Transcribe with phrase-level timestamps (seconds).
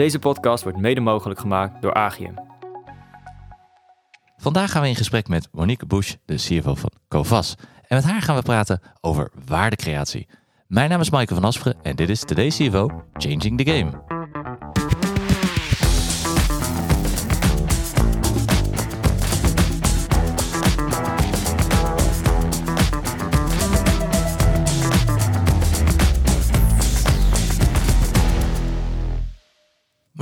[0.00, 2.34] Deze podcast wordt mede mogelijk gemaakt door Agium.
[4.36, 7.54] Vandaag gaan we in gesprek met Monique Bush, de CFO van Covas.
[7.88, 10.28] En met haar gaan we praten over waardecreatie.
[10.66, 14.19] Mijn naam is Maaike van Asperen en dit is Today's CFO Changing the Game.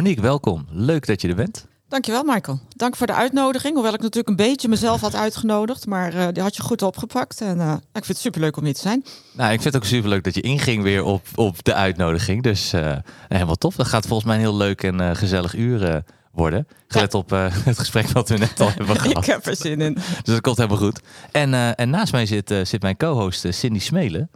[0.09, 0.67] Monique, welkom.
[0.71, 1.67] Leuk dat je er bent.
[1.89, 2.61] Dankjewel, Michael.
[2.77, 3.75] Dank voor de uitnodiging.
[3.75, 5.87] Hoewel ik natuurlijk een beetje mezelf had uitgenodigd.
[5.87, 7.41] Maar uh, die had je goed opgepakt.
[7.41, 9.05] En uh, ik vind het superleuk om hier te zijn.
[9.33, 12.43] Nou, ik vind het ook superleuk dat je inging weer op, op de uitnodiging.
[12.43, 12.97] Dus uh,
[13.29, 13.77] helemaal tof.
[13.77, 16.03] Dat gaat volgens mij een heel leuk en gezellig uur
[16.33, 16.67] worden.
[16.87, 17.19] Gelet ja.
[17.19, 17.31] op
[17.69, 19.17] het gesprek wat we net al hebben gehad.
[19.17, 19.95] ik heb er zin in.
[19.95, 21.01] Dus dat komt helemaal goed.
[21.33, 24.31] En, en naast mij zit, zit mijn co-host Cindy Smelen.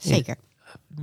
[0.00, 0.36] Zeker.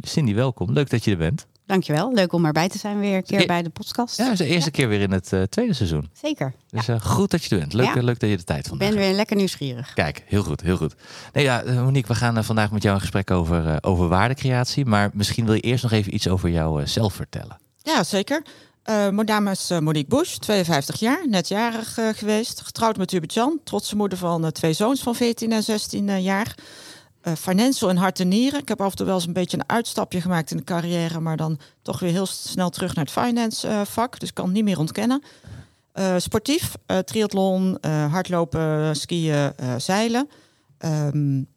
[0.02, 0.72] Cindy, welkom.
[0.72, 1.46] Leuk dat je er bent.
[1.74, 2.14] Dankjewel.
[2.14, 4.18] Leuk om erbij te zijn weer een keer bij de podcast.
[4.18, 4.78] Ja, het is de eerste ja.
[4.78, 6.10] keer weer in het uh, tweede seizoen.
[6.22, 6.54] Zeker.
[6.70, 7.74] Dus uh, goed dat je er bent.
[7.74, 8.02] Leuk, ja.
[8.02, 9.94] leuk dat je de tijd vandaag Ik ben weer lekker nieuwsgierig.
[9.94, 10.96] Kijk, heel goed, heel goed.
[11.34, 14.86] Nee, ja, Monique, we gaan uh, vandaag met jou een gesprek over, uh, over waardecreatie.
[14.86, 17.58] Maar misschien wil je eerst nog even iets over jouzelf vertellen.
[17.82, 18.42] Ja, zeker.
[18.86, 22.62] mijn naam is Monique Bush, 52 jaar, net jarig geweest.
[22.62, 26.56] Getrouwd met Hubert Jan, trotse moeder van twee zoons van 14 en 16 jaar
[27.24, 28.60] uh, financial en hart en nieren.
[28.60, 31.20] Ik heb af en toe wel eens een beetje een uitstapje gemaakt in de carrière,
[31.20, 34.20] maar dan toch weer heel snel terug naar het finance uh, vak.
[34.20, 35.24] Dus ik kan het niet meer ontkennen.
[35.94, 36.74] Uh, sportief,
[37.06, 40.30] triathlon, hardlopen, skiën, zeilen.
[40.80, 41.48] Um,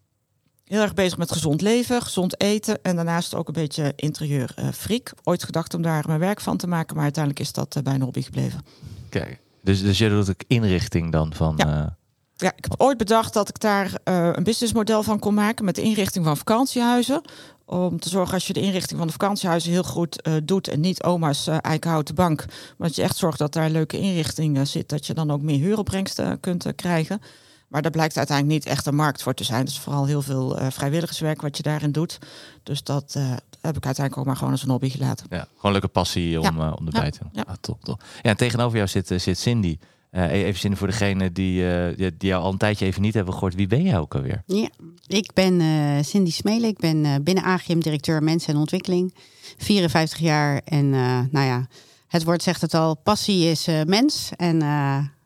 [0.63, 5.13] heel erg bezig met gezond leven, gezond eten en daarnaast ook een beetje interieur freak.
[5.23, 8.21] Ooit gedacht om daar mijn werk van te maken, maar uiteindelijk is dat bijna hobby
[8.21, 8.65] gebleven.
[9.09, 11.53] Kijk, dus, dus je doet ook inrichting dan van...
[11.57, 11.97] Ja.
[12.37, 15.75] Ja, ik heb ooit bedacht dat ik daar uh, een businessmodel van kon maken met
[15.75, 17.21] de inrichting van vakantiehuizen.
[17.65, 20.79] Om te zorgen als je de inrichting van de vakantiehuizen heel goed uh, doet en
[20.79, 22.45] niet oma's uh, eikenhouten bank.
[22.77, 25.41] Maar dat je echt zorgt dat daar een leuke inrichting zit, dat je dan ook
[25.41, 27.21] meer huuropbrengsten kunt krijgen.
[27.67, 29.65] Maar daar blijkt uiteindelijk niet echt een markt voor te zijn.
[29.65, 32.19] Dus vooral heel veel vrijwilligerswerk wat je daarin doet.
[32.63, 33.13] Dus dat
[33.61, 35.25] heb ik uiteindelijk ook maar gewoon als een hobby gelaten.
[35.29, 36.71] Ja, gewoon leuke passie om, ja.
[36.71, 37.09] om erbij ja.
[37.09, 37.29] te doen.
[37.31, 37.43] Ja.
[37.47, 38.03] Ah, top, top.
[38.21, 39.77] Ja, en tegenover jou zit, zit Cindy.
[40.17, 43.33] Uh, even zin voor degene die, uh, die jou al een tijdje even niet hebben
[43.33, 43.55] gehoord.
[43.55, 44.43] Wie ben jij ook alweer?
[44.45, 44.69] Ja,
[45.07, 46.69] ik ben uh, Cindy Smelen.
[46.69, 49.13] Ik ben binnen Agium directeur mensen en ontwikkeling.
[49.57, 50.89] 54 jaar en
[51.31, 51.67] nou ja,
[52.07, 52.95] het woord zegt het al.
[52.95, 54.31] Passie is mens.
[54.35, 54.61] En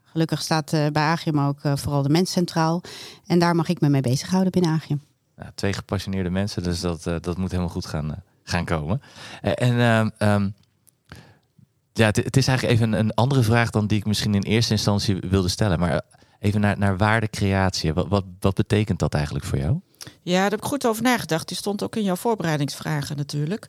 [0.03, 2.81] gelukkig staat bij Agium ook vooral de mens centraal.
[3.25, 5.01] En daar mag ik me mee bezighouden binnen Agium.
[5.37, 9.01] Ja, twee gepassioneerde mensen, dus dat, dat moet helemaal goed gaan, gaan komen.
[9.41, 10.53] en um,
[12.01, 15.17] ja, het, is eigenlijk even een, andere vraag dan die ik misschien in eerste instantie
[15.29, 15.79] wilde stellen.
[15.79, 16.01] Maar
[16.39, 17.93] even naar, naar waardecreatie.
[17.93, 19.79] Wat, wat, betekent dat eigenlijk voor jou?
[20.21, 21.47] Ja, daar heb ik goed over nagedacht.
[21.47, 23.65] Die stond ook in jouw voorbereidingsvragen natuurlijk.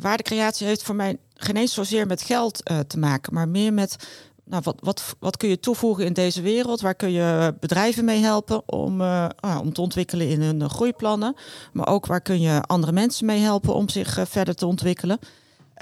[0.00, 3.96] Waardecreatie heeft voor mij geen eens zozeer met geld uh, te maken, maar meer met
[4.44, 6.80] nou, wat, wat, wat kun je toevoegen in deze wereld?
[6.80, 11.36] Waar kun je bedrijven mee helpen om, uh, uh, om te ontwikkelen in hun groeiplannen?
[11.72, 15.18] Maar ook waar kun je andere mensen mee helpen om zich verder te ontwikkelen?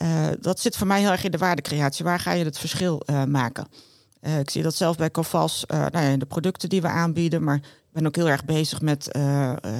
[0.02, 2.04] Uh, dat zit voor mij heel erg in de waardecreatie.
[2.04, 3.66] Waar ga je het verschil uh, maken?
[4.22, 7.44] Uh, ik zie dat zelf bij Covas, nou ja, in de producten die we aanbieden.
[7.44, 9.04] Maar ik ben ook heel erg bezig met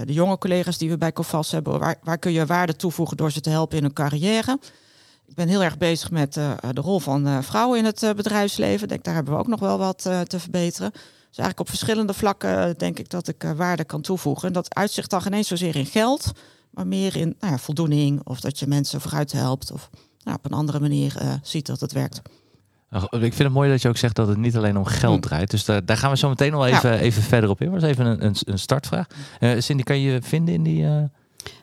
[0.04, 1.78] de jonge collega's die we bij Covas hebben.
[1.78, 4.59] Waar, waar, kun je waarde toevoegen door ze te helpen in hun carrière?
[5.26, 8.88] Ik ben heel erg bezig met de rol van vrouwen in het bedrijfsleven.
[8.88, 10.91] Denk, daar hebben we ook nog wel wat te verbeteren.
[10.92, 14.48] Dus eigenlijk op verschillende vlakken denk ik dat ik waarde kan toevoegen.
[14.48, 16.32] En dat uitzicht dan geen eens zozeer in geld,
[16.70, 19.91] maar meer in nou ja, voldoening of dat je mensen vooruit helpt of
[20.25, 22.22] nou, op een andere manier uh, ziet dat het werkt.
[23.10, 25.20] Ik vind het mooi dat je ook zegt dat het niet alleen om geld mm.
[25.20, 25.50] draait.
[25.50, 26.98] Dus daar, daar gaan we zo meteen nog even, ja.
[26.98, 27.70] even verder op in.
[27.70, 29.06] Dat was even een, een, een startvraag.
[29.41, 30.82] Uh, Cindy, kan je vinden in die...
[30.82, 31.03] Uh...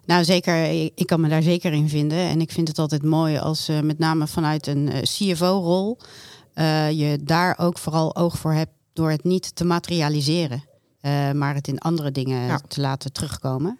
[0.06, 0.72] Nou, zeker.
[0.96, 2.18] Ik kan me daar zeker in vinden.
[2.18, 5.98] En ik vind het altijd mooi als uh, met name vanuit een CFO-rol...
[6.92, 10.64] je daar ook vooral oog voor hebt door het niet te materialiseren.
[11.34, 12.60] maar het in andere dingen ja.
[12.68, 13.80] te laten terugkomen.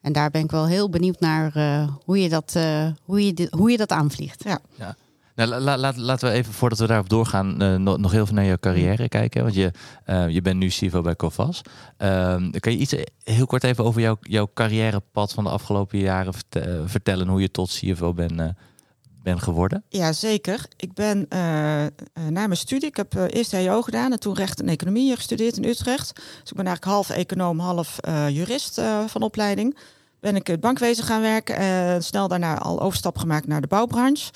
[0.00, 3.34] En daar ben ik wel heel benieuwd naar uh, hoe, je dat, uh, hoe, je
[3.34, 4.44] dit, hoe je dat aanvliegt.
[4.44, 4.58] Ja.
[4.74, 4.96] ja.
[5.34, 8.34] Nou, la, la, laten we even, voordat we daarop doorgaan, uh, nog, nog heel veel
[8.34, 9.42] naar je carrière kijken.
[9.42, 9.72] Want je,
[10.28, 11.62] je bent nu CFO bij Covas.
[11.96, 16.32] Ehm, kan je iets heel kort even over jouw, jouw carrièrepad van de afgelopen jaren
[16.84, 17.28] vertellen?
[17.28, 18.54] Hoe je tot CFO bent
[19.28, 19.82] ben geworden?
[19.88, 20.66] Ja, zeker.
[20.76, 21.38] Ik ben uh,
[22.28, 25.56] na mijn studie, ik heb uh, eerst HO gedaan en toen recht en economie gestudeerd
[25.56, 26.14] in Utrecht.
[26.14, 27.98] Dus ik ben eigenlijk half econoom, half
[28.28, 29.76] jurist van opleiding.
[30.20, 34.30] Ben ik het bankwezen gaan werken en snel daarna al overstap gemaakt naar de bouwbranche.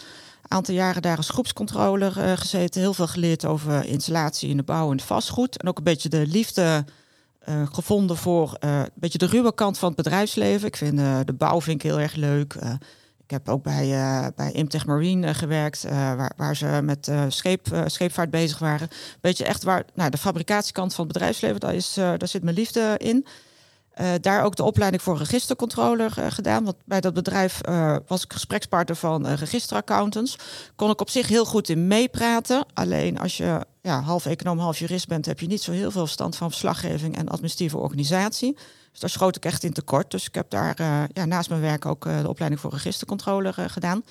[0.49, 5.01] Aantal jaren daar als groepscontroller gezeten, heel veel geleerd over installatie in de bouw en
[5.01, 5.57] vastgoed.
[5.57, 6.85] En ook een beetje de liefde
[7.73, 10.67] gevonden voor een beetje de ruwe kant van het bedrijfsleven.
[10.67, 10.97] Ik vind
[11.27, 12.57] de bouw vind ik heel erg leuk
[13.25, 18.31] Ik heb ook bij, uh, bij Imtech Marine gewerkt, waar, waar ze met scheep, scheepvaart
[18.31, 18.89] bezig waren.
[19.21, 22.57] Weet je echt waar nou, de fabricatiekant van het bedrijfsleven, daar, is, daar zit mijn
[22.57, 23.27] liefde in.
[24.21, 26.65] Daar ook de opleiding voor registercontroller gedaan.
[26.65, 27.61] Want bij dat bedrijf
[28.07, 30.37] was ik gesprekspartner van registeraccountants.
[30.77, 32.67] Kon ik op zich heel goed in meepraten.
[32.75, 36.05] Alleen als je ja, half econoom, half jurist bent, heb je niet zo heel veel
[36.05, 38.57] verstand van verslaggeving en administratieve organisatie.
[38.93, 40.11] Dus daar schoot ik echt in tekort.
[40.11, 40.75] Dus ik heb daar
[41.13, 44.05] ja, naast mijn werk ook de opleiding voor registercontroller gedaan.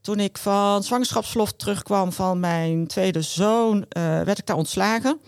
[0.00, 3.84] Toen ik van zwangerschapsverlof terugkwam van mijn tweede zoon,
[4.24, 5.20] werd ik daar ontslagen.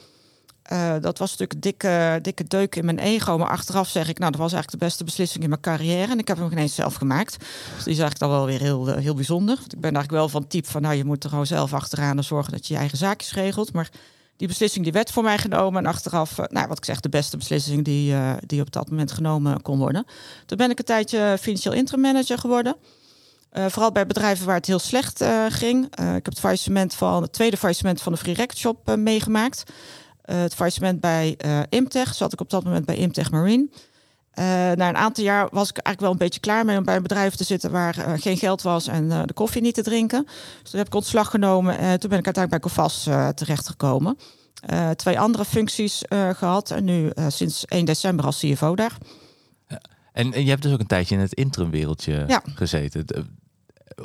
[1.01, 3.39] Dat was natuurlijk een dikke, dikke deuk in mijn ego.
[3.39, 6.13] Maar achteraf zeg ik, nou, dat was eigenlijk de beste beslissing in mijn carrière.
[6.13, 7.39] En ik heb hem geen eens zelf gemaakt.
[7.39, 9.57] Dus die is eigenlijk dan wel weer heel, eh, heel bijzonder.
[9.57, 12.17] Want ik ben eigenlijk wel van type van, nou, je moet er gewoon zelf achteraan
[12.17, 13.73] en zorgen dat je je eigen zaakjes regelt.
[13.73, 13.91] Maar
[14.41, 15.85] die beslissing die werd voor mij genomen.
[15.85, 18.91] En achteraf, uh, nou, wat ik zeg, de beste beslissing die, uh, die op dat
[18.91, 20.05] moment genomen kon worden.
[20.47, 22.77] Toen ben ik een tijdje financieel interim manager geworden.
[23.53, 25.85] Uh, vooral bij bedrijven waar het heel slecht ging.
[25.85, 29.63] ik heb het faillissement van het tweede faillissement van de Free Record Shop meegemaakt.
[30.23, 31.37] Eh, het faillissement bij
[31.69, 32.15] Imtech.
[32.15, 33.69] Zat ik op dat moment bij Imtech Marine.
[34.35, 36.97] Uh, na een aantal jaar was ik eigenlijk wel een beetje klaar mee om bij
[36.97, 39.83] een bedrijf te zitten waar uh, geen geld was en uh, de koffie niet te
[39.83, 40.25] drinken.
[40.63, 43.03] Dus toen heb ik ontslag genomen en toen ben ik uiteindelijk bij Covas
[43.35, 44.19] terechtgekomen.
[44.97, 48.97] twee andere functies gehad en nu sinds 1 december als CFO daar.
[50.13, 52.43] En, en, je hebt dus ook een tijdje in het interimwereldje ja.
[52.55, 53.07] gezeten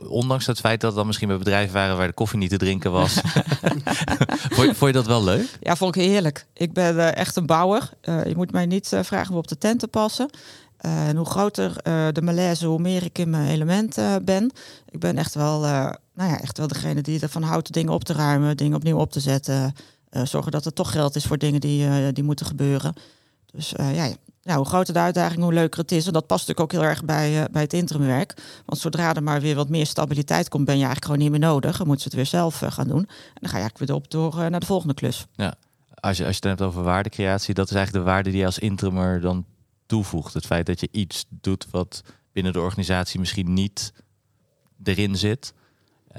[0.08, 2.58] ondanks het feit dat het dan misschien bij bedrijven waren waar de koffie niet te
[2.58, 3.14] drinken was.
[4.56, 5.58] vond, je, vond, je, dat wel leuk?
[5.62, 6.46] Ja, vond ik heerlijk.
[6.54, 7.90] Ik ben uh, echt een bouwer.
[8.02, 10.30] Uh, je moet mij niet uh, vragen om op de tent te passen.
[10.78, 11.74] en hoe groter
[12.14, 14.52] de malaise, hoe meer ik in mijn element ben.
[14.90, 18.14] Ik ben echt wel, nou ja, echt wel degene die ervan houdt dingen op te
[18.14, 19.76] ruimen, dingen opnieuw op te zetten.
[20.24, 22.94] zorgen dat er toch geld is voor dingen die, die moeten gebeuren.
[23.52, 24.14] Dus ja,
[24.46, 26.08] nou, hoe groter de uitdaging, hoe leuker het is.
[26.08, 28.34] En dat past natuurlijk ook heel erg bij, uh, bij het interimwerk.
[28.66, 31.50] Want zodra er maar weer wat meer stabiliteit komt, ben je eigenlijk gewoon niet meer
[31.50, 31.78] nodig.
[31.78, 33.00] Dan moeten ze het weer zelf uh, gaan doen.
[33.08, 35.26] En dan ga je eigenlijk weer op door uh, naar de volgende klus.
[35.34, 35.56] Ja,
[35.96, 38.46] als je, als je het hebt over waardecreatie, dat is eigenlijk de waarde die je
[38.46, 39.46] als interimer dan
[39.86, 40.34] toevoegt.
[40.34, 42.02] Het feit dat je iets doet wat
[42.32, 43.94] binnen de organisatie misschien niet
[44.84, 45.54] erin zit.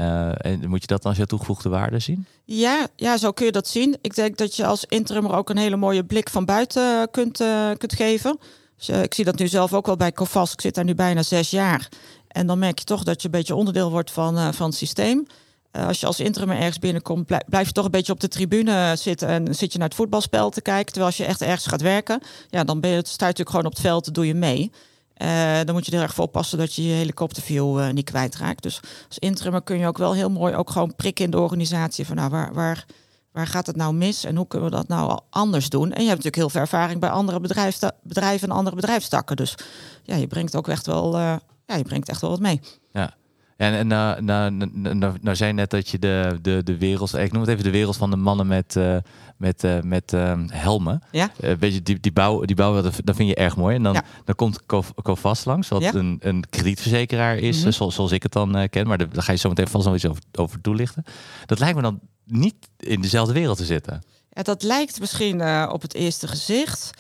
[0.01, 2.27] Uh, en moet je dat dan als je toegevoegde waarde zien?
[2.45, 3.97] Ja, ja, zo kun je dat zien.
[4.01, 7.71] Ik denk dat je als interimmer ook een hele mooie blik van buiten kunt, uh,
[7.79, 8.39] kunt geven.
[8.77, 10.53] Dus, ik zie dat nu zelf ook wel bij Covas.
[10.53, 11.89] Ik zit daar nu bijna zes jaar.
[12.29, 15.27] En dan merk je toch dat je een beetje onderdeel wordt van, van het systeem.
[15.73, 19.29] als je als interimmer ergens binnenkomt, blijf je toch een beetje op de tribune zitten
[19.29, 20.87] en zit je naar het voetbalspel te kijken.
[20.87, 22.21] Terwijl als je echt ergens gaat werken,
[22.51, 24.71] ja, dan ben je, sta je natuurlijk gewoon op het veld, doe je mee.
[25.23, 28.63] Uh, dan moet je er erg voor oppassen dat je je helikopterview uh, niet kwijtraakt.
[28.63, 32.07] Dus als interimmer kun je ook wel heel mooi ook gewoon prikken in de organisatie.
[32.07, 32.87] Van nou, waar, waar,
[33.33, 35.93] waar gaat het nou mis en hoe kunnen we dat nou anders doen?
[35.93, 37.41] En je hebt natuurlijk heel veel ervaring bij andere
[38.03, 39.37] bedrijven en andere bedrijfstakken.
[39.37, 39.55] Dus
[40.03, 41.37] ja, je brengt ook echt wel, uh,
[41.67, 42.61] ja, je brengt echt wel wat mee.
[42.93, 43.15] Ja.
[43.57, 47.33] En, en nou, nou, nou, nou, zei net dat je de, de, de wereld, ik
[47.33, 48.97] noem het even de wereld van de mannen met, uh,
[49.37, 51.03] met, uh, met uh, helmen.
[51.11, 51.31] Ja.
[51.59, 53.77] weet je, die, die bouw, die bouw dat, vind je erg mooi.
[53.77, 54.05] En dan, ja.
[54.25, 54.67] dan komt
[55.03, 55.95] Covast langs, wat ja.
[55.95, 57.73] een, een kredietverzekeraar is, mm -hmm.
[57.73, 58.87] zoals, zoals ik het dan ken.
[58.87, 61.05] Maar daar ga je zo meteen vast nog iets over, over toelichten.
[61.47, 64.03] Dat lijkt me dan niet in dezelfde wereld te zitten.
[64.31, 66.91] Ja, dat lijkt misschien op het eerste gezicht.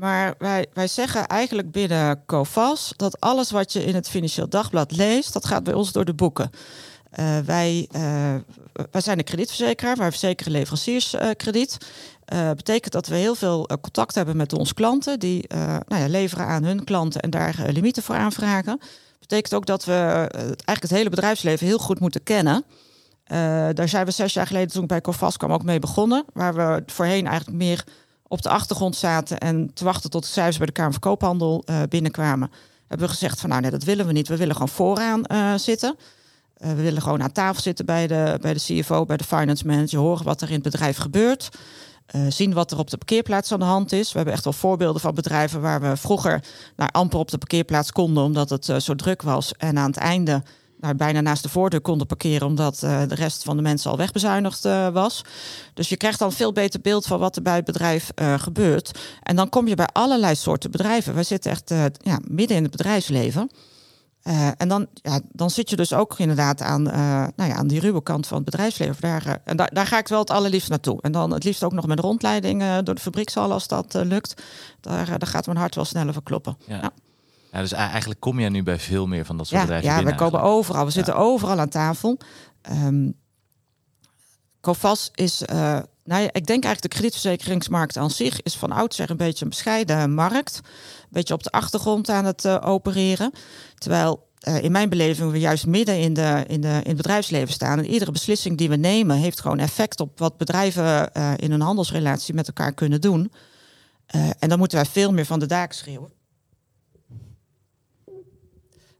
[0.00, 4.96] Maar wij, wij zeggen eigenlijk binnen COFAS dat alles wat je in het Financieel Dagblad
[4.96, 6.50] leest, dat gaat bij ons door de boeken.
[7.18, 8.34] Uh, wij, uh,
[8.90, 11.76] wij zijn een kredietverzekeraar, wij verzekeren leverancierskrediet.
[12.32, 15.44] Uh, betekent dat we heel veel contact hebben met onze klanten, die
[15.86, 18.80] nou ja, leveren aan hun klanten en daar limieten voor aanvragen.
[19.20, 19.92] Betekent ook dat we
[20.32, 22.64] eigenlijk het hele bedrijfsleven heel goed moeten kennen.
[23.74, 26.24] daar zijn we zes jaar geleden, toen ik bij COFAS kwam, ook mee begonnen.
[26.32, 27.84] Waar we voorheen eigenlijk meer
[28.30, 31.62] op de achtergrond zaten en te wachten tot de cijfers bij de Kamer van Koophandel
[31.66, 32.50] uh, binnenkwamen,
[32.88, 34.28] hebben we gezegd van nou nee, dat willen we niet.
[34.28, 35.96] We willen gewoon vooraan uh, zitten.
[36.58, 39.66] Uh, we willen gewoon aan tafel zitten bij de, bij de CFO, bij de finance
[39.66, 41.48] manager, horen wat er in het bedrijf gebeurt.
[42.28, 44.10] zien wat er op de parkeerplaats aan de hand is.
[44.10, 46.44] We hebben echt wel voorbeelden van bedrijven waar we vroeger
[46.76, 49.52] naar amper op de parkeerplaats konden omdat het zo druk was.
[49.52, 50.42] En aan het einde
[50.80, 53.96] nou, bijna naast de voordeur konden parkeren, omdat uh, de rest van de mensen al
[53.96, 55.24] wegbezuinigd uh, was.
[55.74, 58.38] Dus je krijgt dan een veel beter beeld van wat er bij het bedrijf uh,
[58.38, 58.98] gebeurt.
[59.22, 61.14] En dan kom je bij allerlei soorten bedrijven.
[61.14, 61.70] Wij zitten echt
[62.02, 63.50] ja, midden in het bedrijfsleven.
[64.56, 68.02] en dan, ja, dan zit je dus ook inderdaad aan, nou ja, aan die ruwe
[68.02, 68.96] kant van het bedrijfsleven.
[69.00, 71.02] Daar, en daar, daar ga ik wel het allerliefst naartoe.
[71.02, 74.42] En dan het liefst ook nog met rondleiding door de fabriekshal als dat lukt.
[74.80, 76.56] Daar, daar gaat mijn hart wel sneller voor kloppen.
[76.66, 76.76] Ja.
[76.76, 76.92] ja.
[77.52, 79.96] Ja, dus eigenlijk kom je nu bij veel meer van dat soort ja, bedrijven Ja,
[79.96, 80.60] binnen, we komen eigenlijk.
[80.60, 80.84] overal.
[80.84, 82.18] We zitten overal aan tafel.
[82.72, 83.18] Um,
[84.60, 85.56] Covas is, uh,
[86.04, 89.50] nou ja, ik denk eigenlijk de kredietverzekeringsmarkt aan zich is van oudsher een beetje een
[89.50, 90.56] bescheiden markt.
[90.64, 93.32] Een beetje op de achtergrond aan het uh, opereren.
[93.74, 97.52] Terwijl uh, in mijn beleving we juist midden in, de, in, de, in het bedrijfsleven
[97.52, 97.78] staan.
[97.78, 102.34] En iedere beslissing die we nemen heeft gewoon effect op wat bedrijven in een handelsrelatie
[102.34, 103.32] met elkaar kunnen doen.
[104.38, 106.12] En dan moeten wij veel meer van de daken schreeuwen.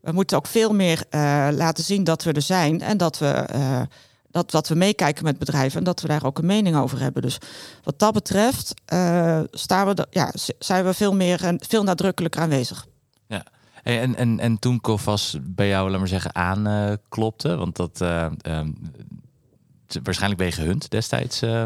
[0.00, 1.04] We moeten ook veel meer
[1.52, 3.46] laten zien dat we er zijn en dat we,
[4.30, 7.22] dat, dat we meekijken met bedrijven en dat we daar ook een mening over hebben.
[7.22, 7.38] Dus
[7.82, 8.74] wat dat betreft
[9.50, 12.86] staan we ja, zijn we veel meer en veel nadrukkelijker aanwezig.
[13.26, 13.44] Ja.
[13.82, 18.76] En, en, en toen Cofas bij jou, laat maar zeggen, aanklopte, want dat uh, um,
[20.02, 21.42] waarschijnlijk ben je gehund destijds.
[21.42, 21.64] Uh,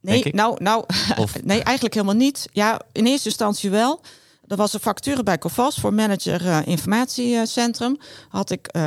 [0.00, 0.84] nee, nou, nou
[1.16, 1.42] of...
[1.42, 2.48] nee, eigenlijk helemaal niet.
[2.52, 4.00] Ja, in eerste instantie wel.
[4.48, 7.98] Er was een factuur bij Covas voor manager uh, informatiecentrum.
[8.28, 8.82] Had ik uh,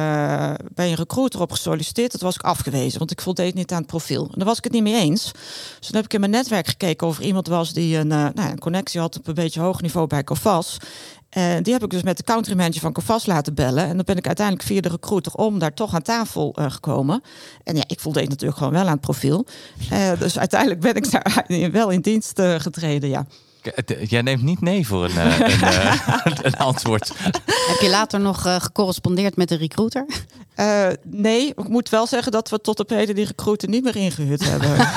[0.73, 2.11] bij een recruiter op gesolliciteerd.
[2.11, 4.23] Dat was ik afgewezen, want ik voldeed niet aan het profiel.
[4.23, 5.31] En daar was ik het niet mee eens.
[5.79, 8.27] Dus toen heb ik in mijn netwerk gekeken of er iemand was die een, uh,
[8.33, 10.77] nou een connectie had op een beetje hoog niveau bij Covas.
[11.29, 13.83] En die heb ik dus met de country manager van Covas laten bellen.
[13.83, 17.21] En dan ben ik uiteindelijk via de recruiter om daar toch aan tafel gekomen.
[17.63, 19.45] En ja, ik voldeed natuurlijk gewoon wel aan het profiel.
[20.19, 23.25] Dus uiteindelijk ben ik daar wel in dienst getreden, ja.
[24.07, 25.61] Jij neemt niet nee voor een, een,
[26.45, 27.13] een antwoord.
[27.45, 30.05] Heb je later nog gecorrespondeerd met de recruiter?
[31.03, 34.45] nee, ik moet wel zeggen dat we tot op heden die recruiter niet meer ingehuurd
[34.45, 34.77] hebben.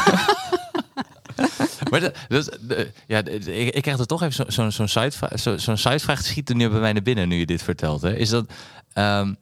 [1.90, 5.40] maar de, dus, de, ja, ik, ik krijg er toch even zo'n zo, zo sidevraag.
[5.40, 8.02] Zo'n zo sidevraag schiet er nu bij mij naar binnen nu je dit vertelt.
[8.02, 8.16] Hè.
[8.16, 8.46] Is dat,
[8.94, 9.36] um,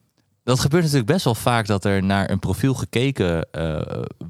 [0.44, 3.80] dat gebeurt natuurlijk best wel vaak dat er naar een profiel gekeken uh,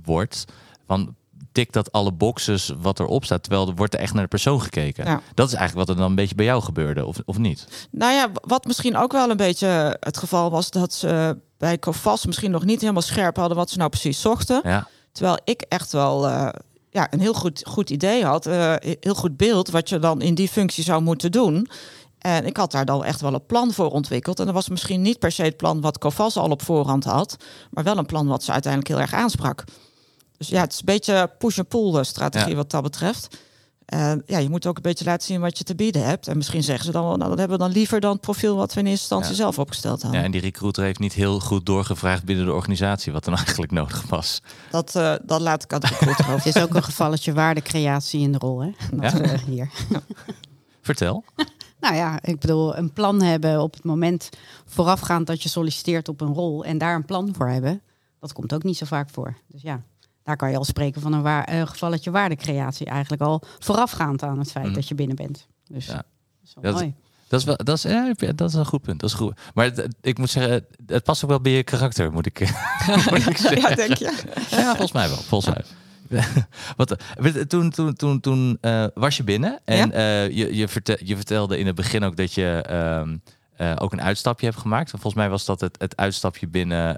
[0.04, 0.44] wordt.
[0.86, 1.14] Van
[1.52, 4.62] tikt dat alle boxes wat erop staat, terwijl er wordt er echt naar de persoon
[4.62, 5.04] gekeken.
[5.04, 5.20] Ja.
[5.34, 7.88] Dat is eigenlijk wat er dan een beetje bij jou gebeurde, of, of niet?
[7.90, 12.26] Nou ja, wat misschien ook wel een beetje het geval was, dat ze bij Covas
[12.26, 14.60] misschien nog niet helemaal scherp hadden wat ze nou precies zochten.
[14.64, 14.88] Ja.
[15.12, 16.48] Terwijl ik echt wel uh,
[16.90, 20.34] ja, een heel goed, goed idee had, uh, heel goed beeld wat je dan in
[20.34, 21.68] die functie zou moeten doen.
[22.18, 24.38] En ik had daar dan echt wel een plan voor ontwikkeld.
[24.38, 27.36] En dat was misschien niet per se het plan wat Covas al op voorhand had,
[27.70, 29.64] maar wel een plan wat ze uiteindelijk heel erg aansprak.
[30.40, 32.54] Dus ja, het is een beetje push-and-pull eh, strategie ja.
[32.54, 33.38] wat dat betreft.
[33.84, 36.28] En ja, je moet ook een beetje laten zien wat je te bieden hebt.
[36.28, 38.56] En misschien zeggen ze dan wel, nou, dat hebben we dan liever dan het profiel
[38.56, 39.36] wat we in eerste instantie ja.
[39.36, 40.20] zelf opgesteld hadden.
[40.20, 43.72] Ja, en die recruiter heeft niet heel goed doorgevraagd binnen de organisatie wat dan eigenlijk
[43.72, 44.42] nodig was.
[44.70, 46.36] Dat, uh, dat laat ik aan de recruiter over.
[46.44, 48.70] Het is ook een gevalletje waardecreatie in de rol, hè?
[48.92, 49.32] Dat, ja?
[49.32, 49.70] uh, hier.
[50.82, 51.24] Vertel.
[51.80, 54.28] Nou ja, ik bedoel, een plan hebben op het moment
[54.66, 57.82] voorafgaand dat je solliciteert op een rol en daar een plan voor hebben,
[58.20, 59.36] dat komt ook niet zo vaak voor.
[59.46, 59.82] Dus ja,
[60.30, 64.38] daar kan je al spreken van een, waar, een gevalletje waardecreatie eigenlijk al voorafgaand aan
[64.38, 64.72] het feit mm.
[64.72, 65.46] dat je binnen bent.
[65.68, 65.92] Dus ja.
[65.92, 66.04] dat
[66.44, 66.94] is wel dat mooi.
[67.28, 69.00] Dat is, wel, dat, is, ja, dat is een goed punt.
[69.00, 69.40] Dat is goed.
[69.54, 72.38] Maar het, ik moet zeggen, het past ook wel bij je karakter, moet ik,
[73.10, 73.60] moet ik zeggen.
[73.60, 74.22] Ja, denk je?
[74.50, 75.16] Ja, volgens mij wel.
[75.16, 75.64] Volgens mij.
[76.76, 76.96] Wat,
[77.48, 80.24] toen toen, toen, toen uh, was je binnen en ja?
[80.26, 83.22] uh, je, je, vertel, je vertelde in het begin ook dat je um,
[83.60, 84.90] uh, ook een uitstapje hebt gemaakt.
[84.90, 86.96] Volgens mij was dat het, het uitstapje binnen,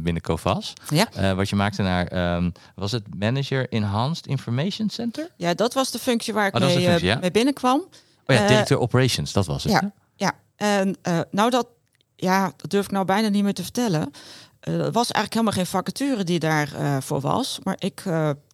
[0.00, 0.72] binnen Covas.
[0.88, 1.34] Ja.
[1.34, 5.30] wat je maakte naar, um, was het Manager Enhanced Information Center?
[5.36, 7.18] Ja, dat was de functie waar ik oh, mee, functie, ja?
[7.18, 7.80] mee binnenkwam.
[8.26, 9.72] Oh ja, directeur Operations, dat was het.
[9.72, 10.32] Ja, ja.
[10.56, 10.96] en
[11.30, 11.66] nou dat,
[12.16, 14.10] ja, dat durf ik nou bijna niet meer te vertellen.
[14.60, 17.58] Er was eigenlijk helemaal geen vacature die daarvoor voor was.
[17.62, 18.02] Maar ik,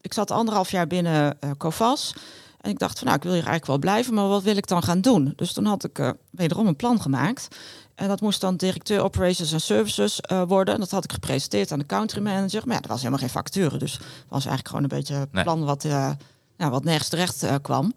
[0.01, 2.15] ik zat anderhalf jaar binnen Covas.
[2.63, 4.67] En ik dacht van nou, ik wil hier eigenlijk wel blijven, maar wat wil ik
[4.67, 5.33] dan gaan doen?
[5.37, 7.49] Dus toen had ik wederom een plan gemaakt.
[7.95, 10.75] En dat moest dan directeur Operations en Services worden.
[10.75, 12.63] En dat had ik gepresenteerd aan de country manager.
[12.65, 13.79] Maar ja, er was helemaal geen vacature.
[13.79, 17.93] Dus het was eigenlijk gewoon een beetje een plan wat, ja, wat nergens terecht kwam.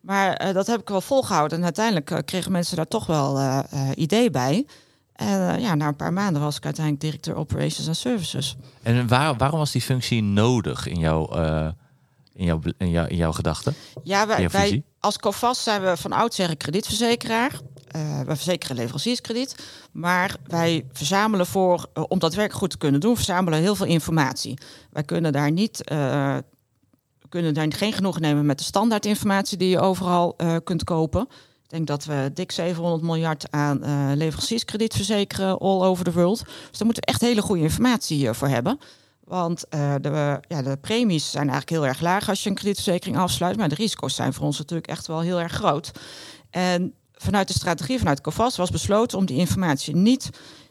[0.00, 1.58] Maar dat heb ik wel volgehouden.
[1.58, 3.62] En uiteindelijk kregen mensen daar toch wel
[3.94, 4.66] idee bij.
[5.12, 8.56] En ja, na een paar maanden was ik uiteindelijk directeur Operations and Services.
[8.82, 11.28] En waar, waarom was die functie nodig in jouw,
[12.36, 13.74] in jouw, in jouw, in jouw gedachten?
[14.02, 17.52] Ja, wij, wij als COFAS zijn we van oudsher een kredietverzekeraar.
[17.96, 19.56] Uh, we verzekeren leverancierskrediet.
[19.92, 24.58] Maar wij verzamelen voor, om dat werk goed te kunnen doen, verzamelen heel veel informatie.
[24.90, 25.84] Wij kunnen daar niet
[27.28, 31.22] kunnen daar geen genoeg nemen met de standaardinformatie die je overal kunt kopen.
[31.62, 33.80] Ik denk dat we dik 700 miljard aan
[34.16, 36.38] leverancierskrediet verzekeren all over the world.
[36.44, 38.78] Dus daar moeten we echt hele goede informatie voor hebben.
[39.26, 43.18] Want uh, de, ja, de premies zijn eigenlijk heel erg laag als je een kredietverzekering
[43.18, 43.56] afsluit.
[43.56, 45.90] Maar de risico's zijn voor ons natuurlijk echt wel heel erg groot.
[46.50, 50.30] En vanuit de strategie vanuit COVAS was besloten om die informatie niet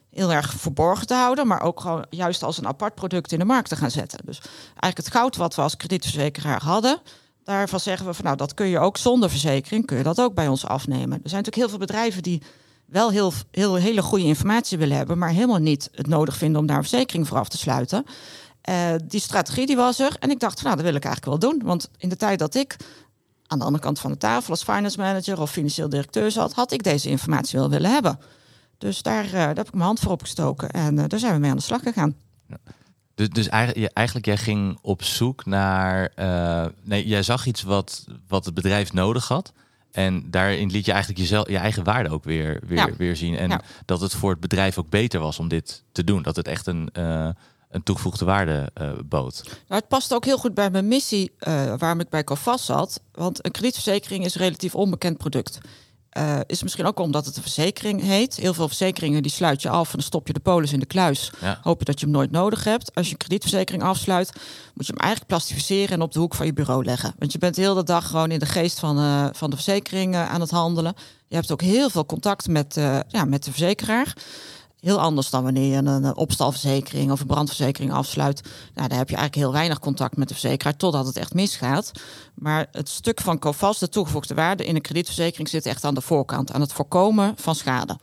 [0.10, 3.46] heel erg verborgen te houden, maar ook gewoon juist als een apart product in de
[3.46, 4.20] markt te gaan zetten.
[4.26, 7.02] Dus eigenlijk het goud wat we als kredietverzekeraar hadden,
[7.46, 10.34] Daarvan zeggen we van nou, dat kun je ook zonder verzekering, kun je dat ook
[10.34, 11.20] bij ons afnemen.
[11.24, 12.42] Er zijn natuurlijk heel veel bedrijven die
[12.86, 16.68] wel heel, heel hele goede informatie willen hebben, maar helemaal niet het nodig vinden om
[16.68, 18.06] daar een verzekering voor af te sluiten.
[18.70, 21.42] Uh, die strategie die was er en ik dacht van nou, dat wil ik eigenlijk
[21.42, 21.62] wel doen.
[21.66, 22.76] Want in de tijd dat ik
[23.48, 26.72] aan de andere kant van de tafel als finance manager of financieel directeur zat, had
[26.72, 28.20] ik deze informatie wel willen hebben.
[28.78, 31.58] Dus daar, daar heb ik mijn hand voor opgestoken en daar zijn we mee aan
[31.58, 32.16] de slag gegaan.
[33.16, 36.12] Dus, dus eigenlijk, eigenlijk, jij ging op zoek naar.
[36.84, 39.54] nee, jij zag iets wat, wat het bedrijf nodig had.
[39.92, 43.38] En daarin liet je eigenlijk jezelf, je eigen waarde ook weer, weer, weer zien.
[43.38, 46.22] En dat het voor het bedrijf ook beter was om dit te doen.
[46.22, 46.90] Dat het echt een,
[47.76, 49.42] een toegevoegde waarde uh, bood.
[49.44, 53.02] Nou, het past ook heel goed bij mijn missie uh, waarom ik bij Covas zat.
[53.12, 55.58] Want een kredietverzekering is een relatief onbekend product.
[56.18, 58.36] Uh, is misschien ook omdat het een verzekering heet.
[58.36, 60.86] Heel veel verzekeringen die sluit je af en dan stop je de polis in de
[60.86, 61.32] kluis.
[61.42, 61.60] Ja.
[61.62, 62.96] Hoop je dat je hem nooit nodig hebt.
[62.96, 64.32] Als je een kredietverzekering afsluit,
[64.74, 67.14] moet je hem eigenlijk plastificeren en op de hoek van je bureau leggen.
[67.20, 70.16] Want je bent de hele dag gewoon in de geest van, uh, van de verzekering
[70.16, 70.94] aan het handelen.
[71.28, 72.74] Je hebt ook heel veel contact met,
[73.08, 74.14] ja, met de verzekeraar.
[74.86, 78.42] Heel anders dan wanneer je een opstalverzekering of een brandverzekering afsluit.
[78.74, 81.92] Nou, daar heb je eigenlijk heel weinig contact met de verzekeraar totdat het echt misgaat.
[82.36, 86.02] Maar het stuk van COVAS, de toegevoegde waarde in een kredietverzekering, zit echt aan de
[86.02, 88.00] voorkant, aan het voorkomen van schade.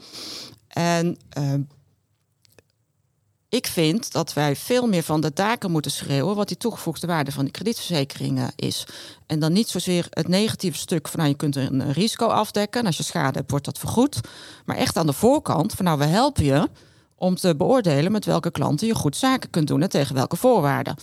[0.69, 1.55] En uh,
[3.53, 7.33] ik vind dat wij veel meer van de taken moeten schreeuwen wat die toegevoegde waarde
[7.33, 8.87] van die kredietverzekeringen is.
[9.27, 12.81] En dan niet zozeer het negatieve stuk van nou, je kunt een risico afdekken.
[12.81, 14.21] En als je schade hebt, wordt dat vergoed.
[14.65, 16.69] Maar echt aan de voorkant van nou, we helpen je
[17.15, 20.97] om te beoordelen met welke klanten je goed zaken kunt doen en tegen welke voorwaarden.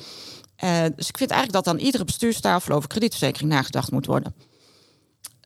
[0.63, 4.35] Uh, dus ik vind eigenlijk dat aan iedere bestuurstafel over kredietverzekering nagedacht moet worden.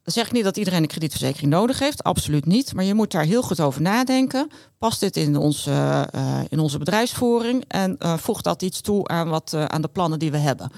[0.03, 2.73] Dan zeg ik niet dat iedereen een kredietverzekering nodig heeft, absoluut niet.
[2.73, 4.49] Maar je moet daar heel goed over nadenken.
[4.77, 9.29] Past dit in onze, uh, in onze bedrijfsvoering en uh, voegt dat iets toe aan,
[9.29, 10.71] wat, uh, aan de plannen die we hebben?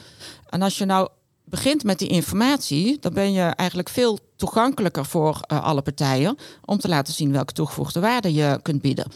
[0.50, 1.10] En als je nou
[1.46, 6.88] begint met die informatie, dan ben je eigenlijk veel toegankelijker voor alle partijen om te
[6.88, 9.12] laten zien welke toegevoegde waarde je kunt bieden.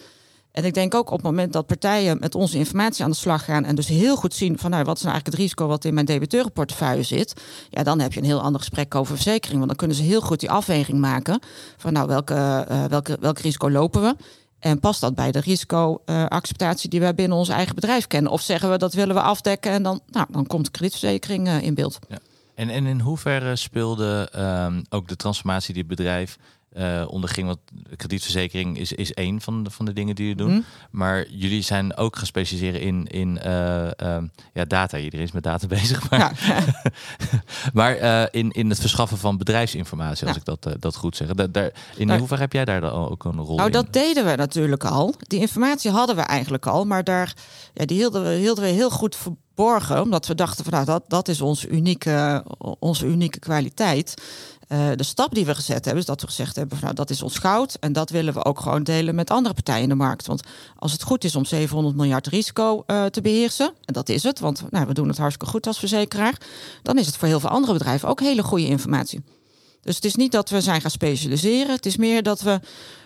[0.59, 3.45] En ik denk ook op het moment dat partijen met onze informatie aan de slag
[3.45, 5.85] gaan en dus heel goed zien van nou, wat is nou eigenlijk het risico wat
[5.85, 7.33] in mijn debiteurenportefeuille zit,
[7.69, 9.57] ja, dan heb je een heel ander gesprek over verzekering.
[9.57, 11.39] Want dan kunnen ze heel goed die afweging maken
[11.77, 14.15] van nou, welke, uh, welke, welk risico lopen we?
[14.59, 18.31] En past dat bij de risicoacceptatie uh, die wij binnen ons eigen bedrijf kennen?
[18.31, 21.73] Of zeggen we dat willen we afdekken en dan, nou, dan komt kredietverzekering uh, in
[21.73, 21.99] beeld.
[22.07, 22.17] Ja.
[22.55, 26.37] En, en in hoeverre speelde um, ook de transformatie die het bedrijf
[26.77, 27.47] uh, onderging.
[27.47, 27.59] Want
[27.95, 30.51] kredietverzekering is, is één van de, van de dingen die je doen.
[30.51, 30.65] Mm.
[30.91, 34.17] Maar jullie zijn ook gespecialiseerd in, in uh, uh,
[34.53, 34.97] ja, data.
[34.97, 36.09] Iedereen is met data bezig.
[36.09, 36.61] Maar, ja.
[37.73, 41.27] maar eh, in, in het verschaffen van bedrijfsinformatie, als ik dat, dat goed zeg.
[41.27, 43.73] Da daar, in nou, hoeverre heb jij daar dan ook een rol nou, in?
[43.73, 45.13] dat deden we natuurlijk al.
[45.19, 46.85] Die informatie hadden we eigenlijk al.
[46.85, 47.33] Maar daar,
[47.73, 50.01] ja, die hielden we, hielden we heel goed verborgen.
[50.01, 52.45] Omdat we dachten van nou, dat, dat is onze unieke,
[52.79, 54.13] onze unieke kwaliteit.
[54.69, 57.09] Uh, de stap die we gezet hebben, is dat we gezegd hebben: van, nou, dat
[57.09, 57.77] is ons goud.
[57.79, 60.27] En dat willen we ook gewoon delen met andere partijen in de markt.
[60.27, 60.41] Want
[60.75, 64.39] als het goed is om 700 miljard risico uh, te beheersen, en dat is het,
[64.39, 66.37] want nou, we doen het hartstikke goed als verzekeraar,
[66.83, 69.23] dan is het voor heel veel andere bedrijven ook hele goede informatie.
[69.81, 71.75] Dus het is niet dat we zijn gaan specialiseren.
[71.75, 72.59] Het is meer dat we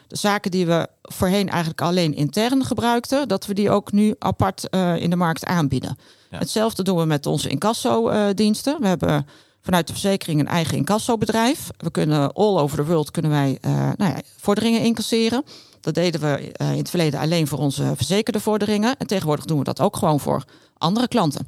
[0.08, 4.68] de zaken die we voorheen eigenlijk alleen intern gebruikten, dat we die ook nu apart
[4.72, 5.98] uh, in de markt aanbieden.
[6.30, 6.38] Ja.
[6.38, 8.82] Hetzelfde doen we met onze incasso-diensten.
[8.82, 9.28] we hebben
[9.64, 11.70] vanuit de verzekering een eigen incassobedrijf.
[11.78, 15.44] We kunnen all over the world kunnen wij uh, nou ja, vorderingen incasseren.
[15.80, 18.98] Dat deden we uh, in het verleden alleen voor onze verzekerde vorderingen.
[18.98, 20.44] En tegenwoordig doen we dat ook gewoon voor
[20.78, 21.48] andere klanten.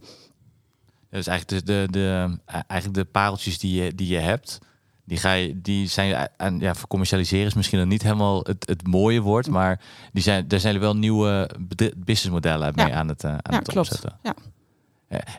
[1.10, 4.58] Dus eigenlijk de, de, de, eigenlijk de pareltjes die je, die je hebt,
[5.06, 8.68] die, ga je, die zijn aan ja, voor commercialiseren is misschien dan niet helemaal het,
[8.68, 9.82] het mooie woord, maar
[10.14, 11.50] die zijn, daar zijn er wel nieuwe
[11.96, 12.94] businessmodellen mee ja.
[12.94, 13.88] aan het, aan ja, het klopt.
[13.88, 14.20] opzetten.
[14.24, 14.36] Ja.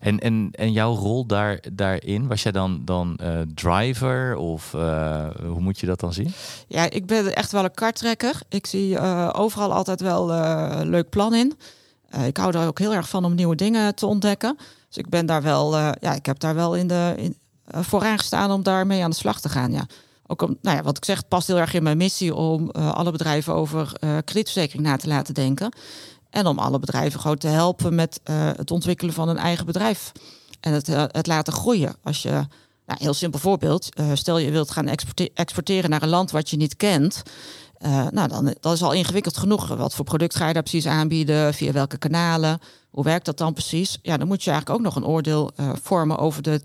[0.00, 5.26] En, en, en jouw rol daar, daarin, was jij dan, dan uh, driver of uh,
[5.46, 6.32] hoe moet je dat dan zien?
[6.68, 8.40] Ja, ik ben echt wel een karttrekker.
[8.48, 9.00] Ik zie
[9.32, 11.54] overal altijd wel een leuk plan in.
[12.26, 14.56] ik hou er ook heel erg van om nieuwe dingen te ontdekken.
[14.88, 17.32] Dus ik ben daar wel, ja, ik heb daar wel in de,
[17.66, 19.72] vooraan gestaan om daarmee aan de slag te gaan.
[19.72, 19.86] Ja.
[20.26, 23.10] Ook om, nou ja, wat ik zeg, past heel erg in mijn missie om alle
[23.10, 23.92] bedrijven over
[24.24, 25.72] kredietverzekering na te laten denken.
[26.36, 30.12] En om alle bedrijven gewoon te helpen met uh, het ontwikkelen van een eigen bedrijf.
[30.60, 31.96] En het, uh, het laten groeien.
[32.02, 32.30] Als je,
[32.86, 36.50] nou, heel simpel voorbeeld, uh, stel je wilt gaan exporte exporteren naar een land wat
[36.50, 37.22] je niet kent.
[38.10, 39.68] nou, dan dat is al ingewikkeld genoeg.
[39.68, 41.54] Wat voor product ga je daar precies aanbieden?
[41.54, 42.58] Via welke kanalen?
[42.90, 43.98] Hoe werkt dat dan precies?
[44.02, 45.50] Ja, dan moet je eigenlijk ook nog een oordeel
[45.82, 46.62] vormen over de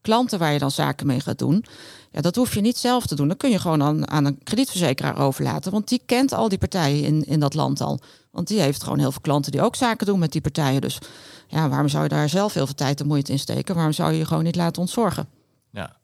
[0.00, 1.64] klanten waar je dan zaken mee gaat doen.
[2.12, 3.28] Ja, dat hoef je niet zelf te doen.
[3.28, 5.72] Dat kun je gewoon aan, aan een kredietverzekeraar overlaten.
[5.72, 8.00] Want die kent al die partijen in, in dat land al.
[8.30, 10.80] Want die heeft gewoon heel veel klanten die ook zaken doen met die partijen.
[10.80, 10.98] Dus
[11.46, 13.74] ja, waarom zou je daar zelf heel veel tijd en moeite in steken?
[13.74, 15.28] Waarom zou je je gewoon niet laten ontzorgen?
[15.70, 15.96] Ja,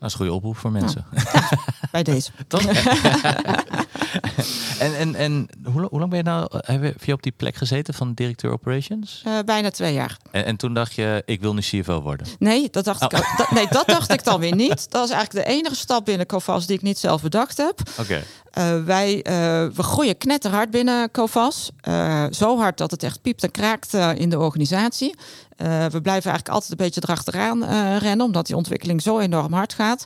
[0.00, 1.06] dat is een goede oproep voor mensen.
[1.32, 1.48] Ja,
[1.90, 2.30] bij deze.
[2.46, 2.64] Toch?
[4.78, 7.94] en en, en hoe, hoe lang ben je nou, heb je op die plek gezeten
[7.94, 9.22] van directeur operations?
[9.26, 10.16] Uh, bijna twee jaar.
[10.30, 12.26] En, en, toen dacht je, ik wil nu CFO worden?
[12.38, 13.08] Nee, dat dacht, oh.
[13.18, 14.90] ik, dat, nee, dat dacht ik dan weer niet.
[14.90, 17.80] Dat is eigenlijk de enige stap binnen Covas die ik niet zelf bedacht heb.
[17.98, 18.22] Oké.
[18.58, 19.22] Uh, wij uh,
[19.74, 21.70] we groeien knetterhard binnen Covas.
[22.30, 25.14] zo hard dat het echt piept en kraakt in de organisatie.
[25.56, 27.64] we blijven eigenlijk altijd een beetje erachteraan
[27.98, 30.04] rennen, omdat die ontwikkeling zo enorm hard gaat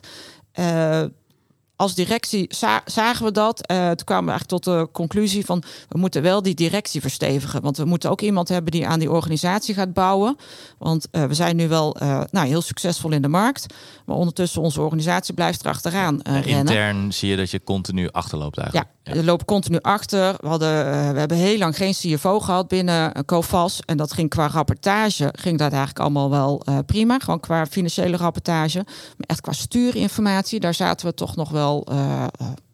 [1.75, 2.49] als directie
[2.85, 3.71] zagen we dat.
[3.71, 7.61] Uh, toen kwamen we eigenlijk tot de conclusie van we moeten wel die directie verstevigen.
[7.61, 10.37] Want we moeten ook iemand hebben die aan die organisatie gaat bouwen.
[10.77, 13.73] Want uh, we zijn nu wel uh, nou, heel succesvol in de markt.
[14.05, 16.57] Maar ondertussen onze organisatie blijft erachteraan rennen.
[16.57, 18.87] Intern zie je dat je continu achterloopt eigenlijk.
[18.87, 20.35] Ja, we lopen continu achter.
[20.39, 23.79] We, hadden, we hebben heel lang geen CFO gehad binnen Covas.
[23.85, 27.19] En dat ging qua rapportage, ging dat eigenlijk allemaal wel prima.
[27.19, 28.83] Gewoon qua financiële rapportage.
[28.85, 31.87] Maar echt qua stuurinformatie, daar zaten we toch nog wel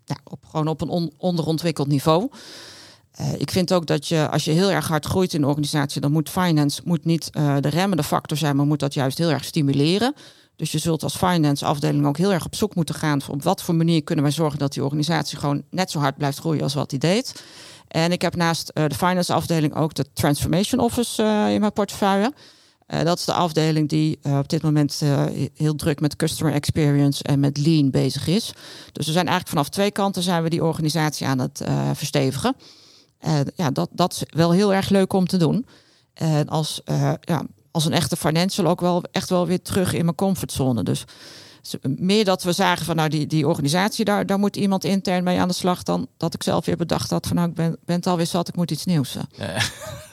[0.06, 2.30] ja, op, gewoon op een onderontwikkeld niveau.
[3.38, 6.12] Ik vind ook dat je, als je heel erg hard groeit in een organisatie, dan
[6.12, 10.14] moet finance moet niet de remmende factor zijn, maar moet dat juist heel erg stimuleren.
[10.62, 13.22] Dus je zult als finance afdeling ook heel erg op zoek moeten gaan.
[13.30, 16.40] Op wat voor manier kunnen wij zorgen dat die organisatie gewoon net zo hard blijft
[16.40, 17.44] groeien als wat die deed.
[17.88, 22.34] En ik heb naast uh, de finance afdeling ook de transformation office in mijn portefeuille.
[22.88, 25.02] Uh, dat is de afdeling die op dit moment
[25.54, 28.54] heel druk met customer experience en met lean bezig is.
[28.92, 32.56] Dus we zijn eigenlijk vanaf twee kanten zijn we die organisatie aan het verstevigen.
[33.56, 35.66] ja, dat, dat is wel heel erg leuk om te doen.
[36.14, 36.82] En als,
[37.22, 40.84] ja, als een echte financial ook wel echt wel weer terug in mijn comfortzone.
[40.84, 41.06] Dus
[41.82, 45.40] meer dat we zagen van nou die, die organisatie, daar, daar moet iemand intern mee
[45.40, 45.84] aan de slag.
[45.84, 48.48] Dan dat ik zelf weer bedacht had van nou ik ben, ben het alweer zat,
[48.48, 49.18] ik moet iets nieuws.
[49.38, 49.56] Ja.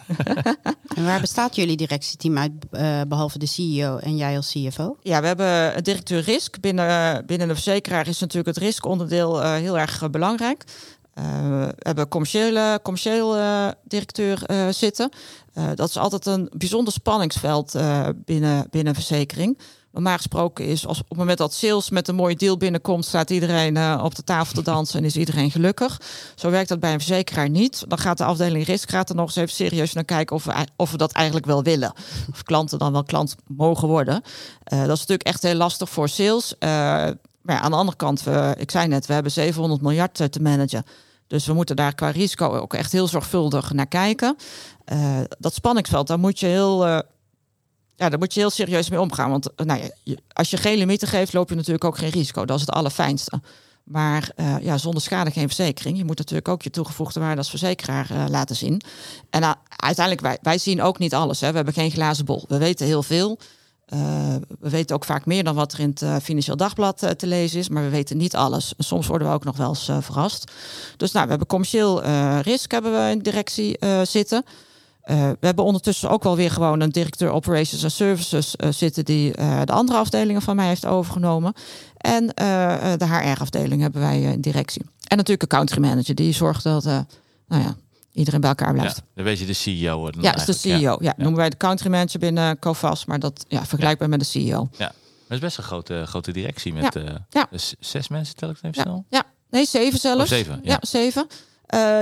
[0.97, 4.97] en waar bestaat jullie directieteam uit, uh, behalve de CEO en jij als CFO?
[5.03, 6.61] Ja, we hebben een directeur risk.
[6.61, 10.65] Binnen, binnen de verzekeraar is natuurlijk het riskonderdeel uh, heel erg uh, belangrijk.
[11.49, 13.37] We hebben commerciële, commercieel
[13.85, 14.39] directeur
[14.71, 15.11] zitten.
[15.75, 17.77] dat is altijd een bijzonder spanningsveld
[18.25, 19.59] binnen, binnen verzekering.
[19.93, 23.31] Normaal gesproken is als op het moment dat sales met een mooie deal binnenkomt, staat
[23.31, 26.01] iedereen op de tafel te dansen en is iedereen gelukkig.
[26.35, 27.85] Zo werkt dat bij een verzekeraar niet.
[27.89, 30.67] Dan gaat de afdeling risk gaat er nog eens even serieus naar kijken of we,
[30.77, 31.93] of we dat eigenlijk wel willen.
[32.31, 34.23] Of klanten dan wel klant mogen worden.
[34.65, 36.55] Dat is natuurlijk echt heel lastig voor sales.
[37.43, 40.85] Maar aan de andere kant, we, ik zei net, we hebben 700 miljard te managen.
[41.29, 44.37] Dus we moeten daar qua risico ook echt heel zorgvuldig naar kijken.
[45.39, 46.87] dat spanningsveld, daar moet je heel
[47.97, 49.31] ja, daar moet je heel serieus mee omgaan.
[49.31, 52.45] Want eh, nou ja, als je geen limieten geeft, loop je natuurlijk ook geen risico.
[52.45, 53.41] Dat is het allerfijnste.
[53.85, 54.31] Maar
[54.63, 55.99] ja, zonder schade geen verzekering.
[55.99, 58.83] Je moet natuurlijk ook je toegevoegde waarde als verzekeraar laten zien.
[59.31, 61.41] En uiteindelijk, wij, wij zien ook niet alles.
[61.41, 61.51] Hè.
[61.51, 62.45] We hebben geen glazen bol.
[62.49, 63.39] We weten heel veel.
[64.61, 67.69] We weten ook vaak meer dan wat er in het Financieel Dagblad te lezen is.
[67.69, 68.75] Maar we weten niet alles.
[68.79, 70.53] Soms worden we ook nog wel eens verrast.
[70.97, 72.03] Dus nou, we hebben commercieel
[72.41, 74.45] risk hebben we in directie zitten.
[75.09, 79.33] We hebben ondertussen ook wel weer gewoon een directeur operations en services zitten die
[79.65, 81.53] de andere afdelingen van mij heeft overgenomen.
[81.97, 82.27] En
[82.99, 84.83] de HR-afdeling hebben wij in directie.
[84.83, 87.77] En natuurlijk een country manager die zorgt dat nou ja,
[88.19, 88.97] iedereen bij elkaar blijft.
[88.97, 90.11] Ja, dan weet je de CEO.
[90.21, 90.79] Ja, is de CEO.
[90.79, 90.97] Ja.
[91.01, 94.69] ja, noemen wij de country manager binnen Covas, maar dat ja, vergelijkbaar met de CEO.
[94.77, 96.99] Ja, dat is best een grote, grote directie met
[97.31, 97.47] ja.
[97.51, 99.05] Dus zes mensen, tel ik het even snel.
[99.11, 100.23] Ja, nee, zeven zelfs.
[100.23, 100.79] Oh, zeven, ja.
[100.81, 101.27] zeven.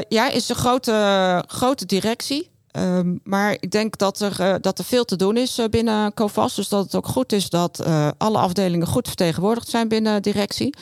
[0.08, 2.54] ja, is een grote, grote directie.
[2.76, 6.14] Um, maar ik denk dat er, uh, dat er veel te doen is uh, binnen
[6.14, 6.54] COVAS.
[6.54, 10.74] Dus dat het ook goed is dat uh, alle afdelingen goed vertegenwoordigd zijn binnen directie.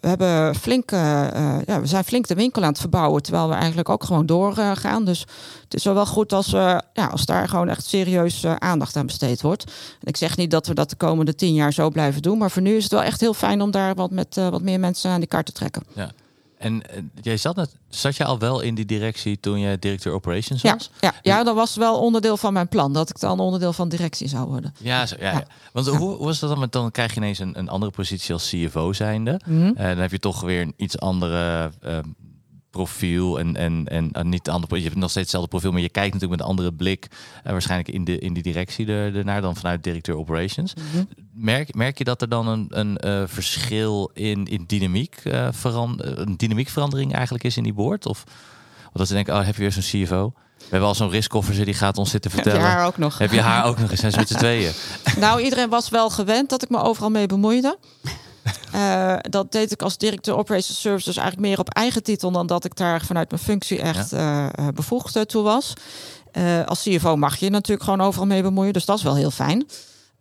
[0.00, 3.88] We, hebben flink, ja, we zijn flink de winkel aan het verbouwen, terwijl we eigenlijk
[3.88, 5.04] ook gewoon doorgaan.
[5.04, 5.20] dus
[5.64, 9.64] het is wel goed als, ja, als daar gewoon echt serieus aandacht aan besteed wordt.
[10.00, 12.50] En ik zeg niet dat we dat de komende tien jaar zo blijven doen, maar
[12.50, 15.10] voor nu is het wel echt heel fijn om daar wat met wat meer mensen
[15.10, 15.82] aan die kaart te trekken.
[15.92, 16.10] Ja.
[16.58, 20.12] En uh, jij zat, net, zat je al wel in die directie toen je directeur
[20.12, 20.90] operations was?
[21.00, 22.92] Ja, ja, ja, dat was wel onderdeel van mijn plan.
[22.92, 24.74] Dat ik dan onderdeel van directie zou worden.
[24.78, 25.46] Ja, zo, ja, ja.
[25.72, 26.66] want hoe was dat dan?
[26.70, 29.40] Dan krijg je ineens een, een andere positie als CFO zijnde.
[29.46, 29.74] Mm -hmm.
[29.76, 31.98] uh, dan heb je toch weer een iets andere uh,
[32.76, 34.76] profiel en, en, en, en niet andere.
[34.76, 37.06] Je hebt nog steeds hetzelfde profiel, maar je kijkt natuurlijk met een andere blik.
[37.44, 40.74] Uh, waarschijnlijk in, de, in die directie er, ernaar dan vanuit directeur operations.
[40.74, 41.08] Mm -hmm.
[41.32, 46.18] merk, merk je dat er dan een, een uh, verschil in, in dynamiek, uh, verander,
[46.18, 48.06] een dynamiekverandering eigenlijk is in die boord?
[48.06, 48.24] Of
[48.92, 50.32] dat ze denken, oh, heb je weer zo'n CFO?
[50.58, 52.60] We hebben al zo'n riskoffer die gaat ons zitten vertellen.
[52.60, 53.18] Heb je haar ook nog?
[53.18, 54.00] Heb je haar ook nog eens?
[54.00, 54.72] Zijn ze met z'n tweeën?
[55.18, 57.78] Nou, iedereen was wel gewend dat ik me overal mee bemoeide.
[58.74, 62.46] Uh, dat deed ik als directeur Operations Services dus eigenlijk meer op eigen titel dan
[62.46, 64.58] dat ik daar vanuit mijn functie echt ja.
[64.58, 65.72] uh, bevoegd toe was.
[66.32, 69.30] Uh, als CFO mag je natuurlijk gewoon overal mee bemoeien, dus dat is wel heel
[69.30, 69.66] fijn.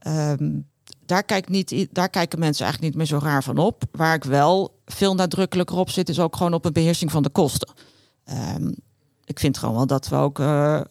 [0.07, 0.67] Um,
[1.05, 3.83] daar, kijkt niet, daar kijken mensen eigenlijk niet meer zo raar van op.
[3.91, 7.29] Waar ik wel veel nadrukkelijker op zit, is ook gewoon op een beheersing van de
[7.29, 7.73] kosten.
[8.25, 8.71] Ehm,
[9.25, 10.45] ik vind gewoon wel dat we ook uh,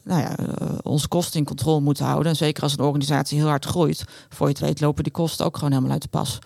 [0.05, 0.47] nou ja, uh,
[0.83, 2.31] onze kosten in controle moeten houden.
[2.31, 5.47] En zeker als een organisatie heel hard groeit, voor je het weet lopen die kosten
[5.47, 6.39] ook gewoon helemaal uit de pas.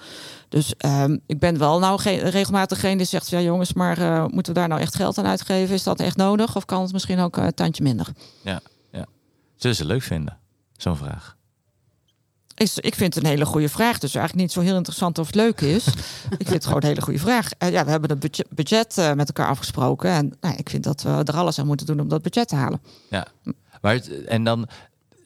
[0.48, 4.52] Dus um, ik ben wel nou regelmatig degene die zegt, ja jongens, maar uh, moeten
[4.52, 5.74] we daar nou echt geld aan uitgeven?
[5.74, 6.56] Is dat echt nodig?
[6.56, 8.06] Of kan het misschien ook een tandje minder?
[8.42, 8.60] Ja,
[8.92, 9.06] ja.
[9.56, 10.38] Zullen ze leuk vinden,
[10.76, 11.36] zo'n vraag?
[12.54, 13.98] Is, ik vind het een hele goede vraag.
[13.98, 15.86] Dus eigenlijk niet zo heel interessant of het leuk is.
[16.38, 17.48] ik vind het gewoon een hele goede vraag.
[17.58, 20.10] Uh, ja, we hebben een budget, budget uh, met elkaar afgesproken.
[20.10, 22.54] En nou, ik vind dat we er alles aan moeten doen om dat budget te
[22.54, 22.80] halen.
[23.10, 23.26] Ja,
[23.80, 24.68] maar het, en dan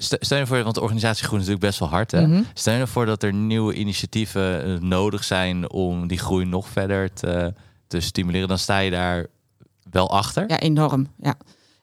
[0.02, 2.10] stel je voor, want de organisatie groeit natuurlijk best wel hard.
[2.10, 2.26] Hè?
[2.26, 2.46] Mm -hmm.
[2.54, 7.12] Stel je ervoor dat er nieuwe initiatieven uh, nodig zijn om die groei nog verder
[7.12, 7.54] te,
[7.86, 8.48] te stimuleren.
[8.48, 9.26] Dan sta je daar
[9.90, 10.44] wel achter.
[10.46, 11.06] Ja, enorm.
[11.18, 11.34] Ja,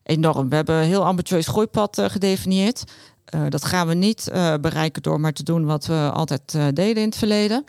[0.03, 0.49] enorm.
[0.49, 2.83] We hebben een heel ambitieus groeipad gedefinieerd.
[3.35, 6.67] Uh, dat gaan we niet uh, bereiken door maar te doen wat we altijd uh,
[6.73, 7.63] deden in het verleden.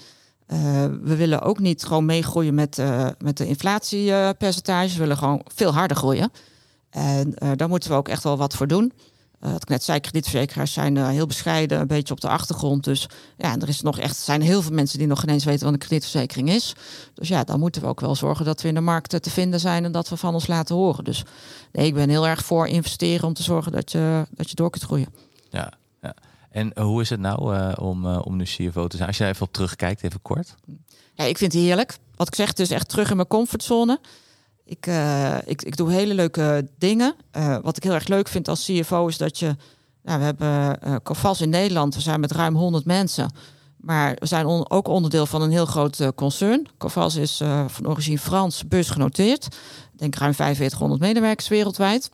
[1.02, 2.82] we willen ook niet gewoon meegroeien met,
[3.18, 4.92] met de inflatiepercentage.
[4.92, 6.30] We willen gewoon veel harder groeien.
[6.90, 8.92] En daar moeten we ook echt wel wat voor doen.
[9.40, 12.84] Wat ik net zei, kredietverzekeraars zijn heel bescheiden, een beetje op de achtergrond.
[12.84, 15.64] Dus ja, er is nog echt, zijn heel veel mensen die nog geen eens weten
[15.64, 16.74] wat een kredietverzekering is.
[17.14, 19.60] Dus ja, dan moeten we ook wel zorgen dat we in de markt te vinden
[19.60, 21.04] zijn en dat we van ons laten horen.
[21.04, 21.24] Dus
[21.72, 24.70] nee, ik ben heel erg voor investeren om te zorgen dat je, dat je door
[24.70, 25.08] kunt groeien.
[25.50, 25.72] Ja,
[26.02, 26.14] ja.
[26.50, 29.08] En uh, hoe is het nou uh, om, uh, om nu CFO te zijn?
[29.08, 30.54] Als je even op terugkijkt, even kort.
[31.14, 31.98] Ja, ik vind het heerlijk.
[32.16, 34.00] Wat ik zeg, het is echt terug in mijn comfortzone.
[34.70, 34.86] Ik,
[35.44, 37.14] ik, ik doe hele leuke dingen.
[37.62, 39.56] wat ik heel erg leuk vind als CFO is dat je...
[40.02, 41.94] Nou, we hebben Covas in Nederland.
[41.94, 43.32] We zijn met ruim 100 mensen.
[43.76, 46.66] Maar we zijn ook onderdeel van een heel groot concern.
[46.78, 49.44] Covas is van origine Frans, beursgenoteerd.
[49.92, 52.10] Ik denk ruim 4500 medewerkers wereldwijd.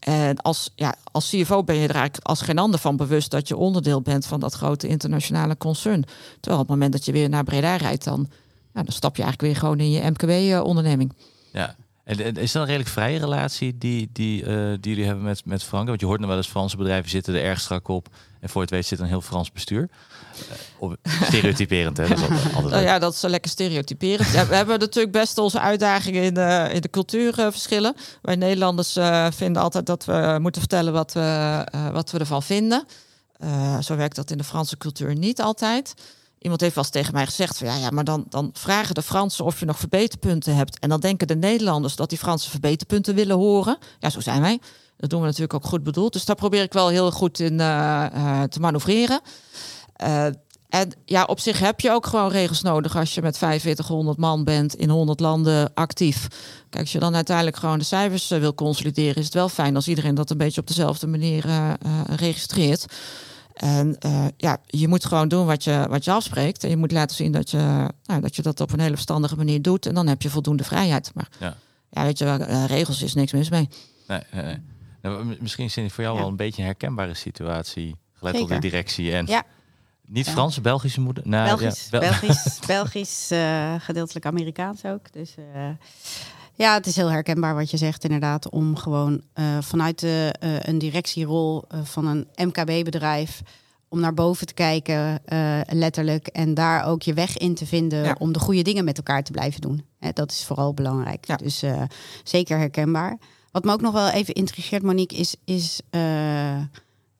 [0.00, 3.48] En als, ja, als CFO ben je er eigenlijk als geen ander van bewust dat
[3.48, 6.04] je onderdeel bent van dat grote internationale concern.
[6.40, 8.28] Terwijl op het moment dat je weer naar Breda rijdt, dan,
[8.74, 11.12] ja, dan stap je eigenlijk weer gewoon in je MKB-onderneming.
[11.52, 14.48] Ja, en is dat een redelijk vrije relatie die, die, uh,
[14.80, 15.88] die jullie hebben met, met Frank?
[15.88, 18.08] Want je hoort nog wel eens Franse bedrijven zitten er erg strak op.
[18.40, 19.88] En voor het weet zit een heel Frans bestuur.
[20.82, 20.90] Uh,
[21.28, 22.08] stereotyperend, hè?
[22.08, 24.30] Dat is altijd, altijd oh, ja, dat is lekker stereotyperend.
[24.32, 27.94] ja, we hebben natuurlijk best onze uitdagingen in de, in de cultuurverschillen.
[28.22, 32.84] Wij Nederlanders uh, vinden altijd dat we moeten vertellen wat we, wat we ervan vinden.
[33.80, 35.94] zo werkt dat in de Franse cultuur niet altijd.
[36.40, 39.02] Iemand heeft wel eens tegen mij gezegd: van, ja, ja, maar dan, dan vragen de
[39.02, 40.78] Fransen of je nog verbeterpunten hebt.
[40.78, 43.78] En dan denken de Nederlanders dat die Fransen verbeterpunten willen horen.
[43.98, 44.60] Ja, zo zijn wij.
[44.96, 46.12] Dat doen we natuurlijk ook goed bedoeld.
[46.12, 49.20] Dus daar probeer ik wel heel goed in uh, uh, te manoeuvreren.
[50.04, 50.26] Uh,
[50.68, 54.44] en ja, op zich heb je ook gewoon regels nodig als je met 4500 man
[54.44, 56.28] bent in 100 landen actief.
[56.70, 59.88] Kijk, als je dan uiteindelijk gewoon de cijfers wil consolideren, is het wel fijn als
[59.88, 61.44] iedereen dat een beetje op dezelfde manier
[62.06, 62.86] registreert.
[63.60, 66.64] En uh, ja, je moet gewoon doen wat je, wat je afspreekt.
[66.64, 69.36] En je moet laten zien dat je, nou, dat je dat op een hele verstandige
[69.36, 69.86] manier doet.
[69.86, 71.10] En dan heb je voldoende vrijheid.
[71.14, 71.56] Maar ja,
[71.90, 73.68] ja weet je, uh, regels is niks mis mee.
[74.06, 74.62] Nee, nee, nee.
[75.02, 76.22] Nou, misschien is het voor jou ja.
[76.22, 77.96] wel een beetje een herkenbare situatie.
[78.12, 78.56] Gelet Zeker.
[78.56, 79.12] op de directie.
[79.12, 79.42] En ja.
[80.06, 81.28] niet Franse, Belgische moeder.
[81.28, 85.12] Nou, Belgisch, ja, Bel Belgisch, Belgisch uh, gedeeltelijk Amerikaans ook.
[85.12, 85.34] Dus
[86.60, 88.50] ja, het is heel herkenbaar wat je zegt, inderdaad.
[88.50, 93.42] Om gewoon uh, vanuit de, uh, een directierol uh, van een MKB-bedrijf.
[93.88, 95.22] om naar boven te kijken,
[95.68, 96.26] letterlijk.
[96.26, 98.04] En daar ook je weg in te vinden.
[98.04, 98.16] Ja.
[98.18, 99.84] om de goede dingen met elkaar te blijven doen.
[99.98, 101.26] Hè, dat is vooral belangrijk.
[101.26, 101.36] Ja.
[101.36, 101.62] Dus
[102.24, 103.18] zeker herkenbaar.
[103.50, 105.36] Wat me ook nog wel even intrigeert, Monique, is.
[105.44, 105.80] is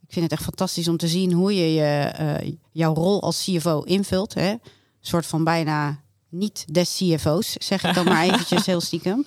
[0.07, 3.81] ik vind het echt fantastisch om te zien hoe je, je jouw rol als CFO
[3.81, 4.35] invult.
[4.35, 4.51] Hè?
[4.51, 4.61] Een
[5.01, 6.01] soort van bijna
[6.31, 9.27] niet des CFO's, zeg ik dan maar eventjes heel stiekem.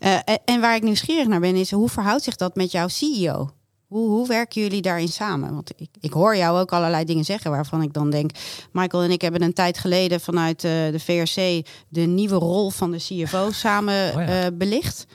[0.00, 3.50] Uh, en waar ik nieuwsgierig naar ben, is hoe verhoudt zich dat met jouw CEO?
[3.86, 5.54] Hoe, hoe werken jullie daarin samen?
[5.54, 8.30] Want ik, ik hoor jou ook allerlei dingen zeggen waarvan ik dan denk...
[8.72, 11.66] Michael en ik hebben een tijd geleden vanuit uh, de VRC...
[11.88, 14.44] de nieuwe rol van de CFO samen oh ja.
[14.44, 15.06] uh, belicht.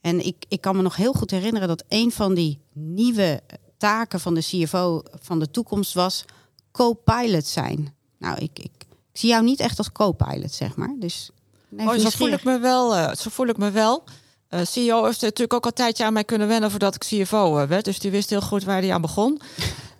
[0.00, 3.40] En ik, ik kan me nog heel goed herinneren dat een van die nieuwe
[3.78, 6.24] taken van de CFO van de toekomst was...
[6.72, 7.94] co-pilot zijn.
[8.18, 8.75] Nou, ik, ik
[9.16, 10.94] ik zie jou niet echt als co-pilot, zeg maar.
[10.98, 11.30] Dus
[11.76, 12.96] oh, zo voel ik me wel.
[12.96, 14.04] Uh, zo voel ik me wel.
[14.50, 17.60] Uh, CEO heeft natuurlijk ook al een tijdje aan mij kunnen wennen voordat ik CFO
[17.60, 17.84] uh, werd.
[17.84, 19.40] Dus die wist heel goed waar hij aan begon.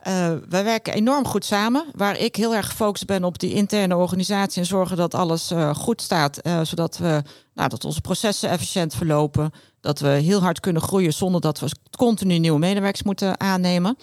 [0.07, 1.85] Uh, wij werken enorm goed samen.
[1.93, 6.03] Waar ik heel erg gefocust ben op die interne organisatie en zorgen dat alles goed
[6.03, 6.41] staat.
[6.63, 7.23] zodat we
[7.55, 9.51] nou, dat onze processen efficiënt verlopen.
[9.81, 13.97] Dat we heel hard kunnen groeien zonder dat we continu nieuwe medewerkers moeten aannemen.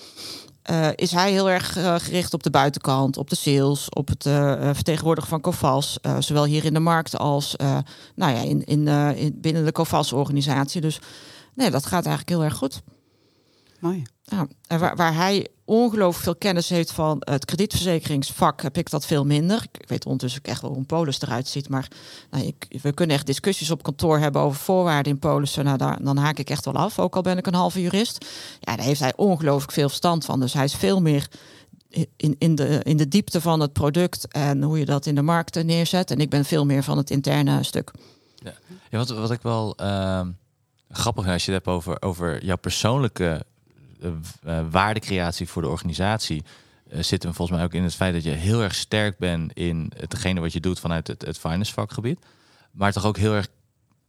[0.72, 4.26] Uh, is hij heel erg uh, gericht op de buitenkant, op de sales, op het
[4.26, 7.56] uh, vertegenwoordigen van Covas, zowel hier in de markt als
[8.16, 10.82] nou ja, in, in, in, binnen de Covas-organisatie.
[10.82, 11.00] Dus
[11.54, 12.82] nee, dat gaat eigenlijk heel erg goed.
[13.80, 14.04] Mooi.
[14.24, 19.06] Ja, en waar, waar hij ongelooflijk veel kennis heeft van het kredietverzekeringsvak, heb ik dat
[19.06, 19.66] veel minder.
[19.72, 21.70] Ik weet ondertussen echt wel hoe een polis eruit ziet.
[21.70, 21.88] Maar
[22.32, 25.64] nou, ik, we kunnen echt discussies op kantoor hebben over voorwaarden in polissen.
[25.64, 28.26] Nou, daar, dan haak ik echt wel af, ook al ben ik een halve jurist.
[28.60, 30.40] Ja, daar heeft hij ongelooflijk veel verstand van.
[30.40, 31.28] Dus hij is veel meer
[32.16, 35.22] in, in, de, in de diepte van het product en hoe je dat in de
[35.22, 36.12] markt neerzet.
[36.12, 37.92] En ik ben veel meer van het interne stuk.
[38.90, 40.22] Ja, wat, wat ik wel uh,
[40.90, 43.46] grappig vind als je het hebt over, over jouw persoonlijke
[44.70, 46.44] waardecreatie voor de organisatie.
[46.94, 49.54] Uh, zitten we volgens mij ook in het feit dat je heel erg sterk bent
[49.54, 52.20] in hetgene wat je doet vanuit het, het finance vakgebied.
[52.72, 53.48] Maar toch ook heel erg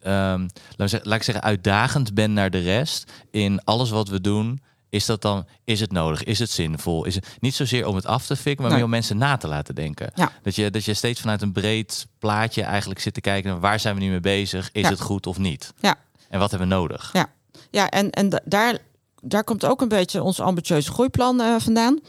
[0.06, 4.62] um, laat, ik zeggen, uitdagend ben naar de rest in alles wat we doen.
[4.88, 6.24] Is dat dan, is het nodig?
[6.24, 7.04] Is het zinvol?
[7.04, 8.74] Is het niet zozeer om het af te fikken, maar nee.
[8.74, 10.10] meer om mensen na te laten denken.
[10.14, 10.32] Ja.
[10.42, 13.80] Dat, je, dat je steeds vanuit een breed plaatje eigenlijk zit te kijken naar waar
[13.80, 14.68] zijn we nu mee bezig?
[14.72, 14.88] Is Ja.
[14.88, 15.72] het goed of niet?
[15.80, 15.94] Ja.
[16.28, 17.10] En wat hebben we nodig?
[17.12, 17.26] Ja,
[17.70, 18.78] ja en, en da- daar,
[19.24, 22.00] daar komt ook een beetje ons ambitieuze groeiplan eh, vandaan.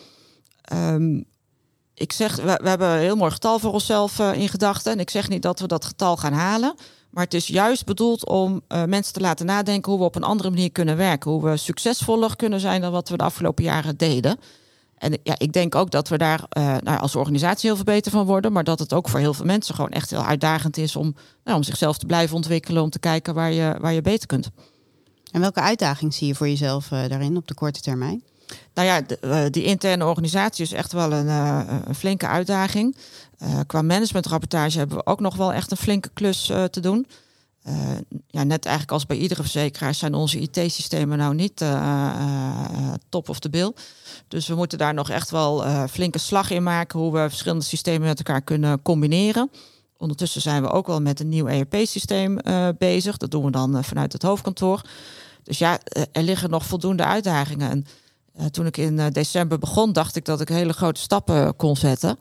[0.62, 1.21] Ehm,
[1.93, 4.91] ik zeg, we, hebben een heel mooi getal voor onszelf eh, in gedachten.
[4.91, 6.75] En ik zeg niet dat we dat getal gaan halen.
[7.10, 10.23] Maar het is juist bedoeld om eh, mensen te laten nadenken hoe we op een
[10.23, 11.32] andere manier kunnen werken.
[11.32, 14.39] Hoe we succesvoller kunnen zijn dan wat we de afgelopen jaren deden.
[14.97, 16.43] En ja, ik denk ook dat we daar
[16.84, 18.51] nou, als organisatie heel veel beter van worden.
[18.51, 21.58] Maar dat het ook voor heel veel mensen gewoon echt heel uitdagend is om, nou,
[21.58, 22.84] om zichzelf te blijven ontwikkelen.
[22.84, 24.49] Om te kijken waar je, waar je beter kunt.
[25.36, 28.24] En welke uitdaging zie je voor jezelf eh, daarin op de korte termijn?
[28.74, 32.95] Nou ja, de- eh, die interne organisatie is echt wel een, eh, een flinke uitdaging.
[33.67, 37.08] Qua managementrapportage hebben we ook nog wel echt een flinke klus te doen.
[38.28, 41.63] Ja, net eigenlijk als bij iedere verzekeraar zijn onze IT-systemen nou niet
[43.10, 43.74] top of de bill.
[44.28, 48.08] Dus we moeten daar nog echt wel flinke slag in maken hoe we verschillende systemen
[48.08, 49.50] met elkaar kunnen combineren.
[49.98, 52.38] Ondertussen zijn we ook wel met een nieuw ERP-systeem
[52.78, 53.17] bezig.
[53.17, 54.82] Dat doen we dan vanuit het hoofdkantoor.
[55.46, 57.70] Dus ja, eh, er liggen nog voldoende uitdagingen.
[57.70, 57.86] En
[58.34, 61.76] eh, toen ik in eh, december begon, dacht ik dat ik hele grote stappen kon
[61.76, 62.18] zetten.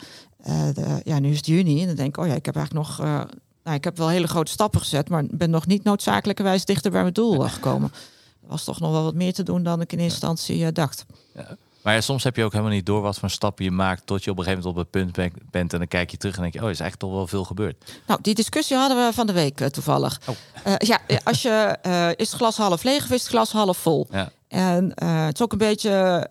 [0.74, 2.86] De- ja, nu is het juni en dan denk ik, oh ja, ik heb eigenlijk
[2.86, 2.98] nog,
[3.64, 7.00] nou, ik heb wel hele grote stappen gezet, maar ben nog niet noodzakelijkerwijs dichter bij
[7.00, 7.90] mijn doel gekomen.
[8.42, 11.04] Er was toch nog wel wat meer te doen dan ik in eerste instantie dacht.
[11.84, 14.24] Maar ja, soms heb je ook helemaal niet door wat voor stappen je maakt tot
[14.24, 16.36] je op een gegeven moment op het punt ben- bent en dan kijk je terug
[16.36, 17.92] en denk je, oh, is eigenlijk toch wel veel gebeurd.
[18.06, 20.20] Nou, die discussie hadden we van de week eh, toevallig.
[20.26, 20.34] Oh.
[20.64, 23.78] Eh, ja, als je eh, is het glas half leeg of is het glas half
[23.78, 24.06] vol?
[24.10, 24.30] Ja.
[24.48, 26.28] En het is ook een beetje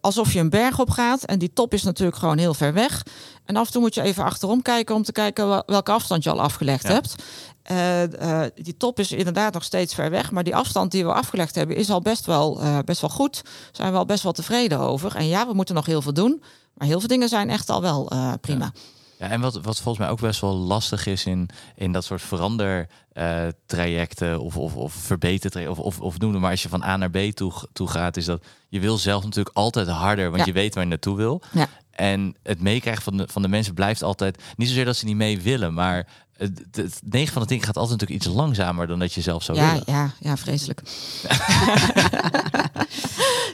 [0.00, 1.24] alsof je een berg op gaat.
[1.24, 3.02] En die top is natuurlijk gewoon heel ver weg.
[3.46, 6.22] En af en toe moet je even achterom kijken om te kijken wel- welke afstand
[6.24, 6.92] je al afgelegd Ja.
[6.92, 7.14] hebt.
[7.62, 10.30] En, eh, die top is inderdaad nog steeds ver weg.
[10.30, 13.40] Maar die afstand die we afgelegd hebben is al best wel, eh, best wel goed.
[13.44, 15.16] Daar zijn we al best wel tevreden over.
[15.16, 16.42] En ja, we moeten nog heel veel doen.
[16.74, 18.64] Maar heel veel dingen zijn echt al wel eh, prima.
[18.74, 18.80] Ja,
[19.18, 22.88] en wat, wat volgens mij ook best wel lastig is in, in dat soort verander
[23.12, 26.82] eh, trajecten of, of, of verbetertrajecten of, of, of noem het maar als je van
[26.82, 30.38] A naar B toe, toe gaat, is dat je wil zelf natuurlijk altijd harder, want
[30.40, 30.44] Ja.
[30.46, 31.42] je weet waar je naartoe wil.
[31.52, 31.68] Ja.
[31.90, 35.16] En het meekrijgen van de, van de mensen blijft altijd, niet zozeer dat ze niet
[35.16, 38.86] mee willen, maar het, het, het 9 van de 10 gaat altijd natuurlijk iets langzamer
[38.86, 39.82] dan dat je zelf zou Ja, willen.
[39.86, 40.82] ja, ja, vreselijk.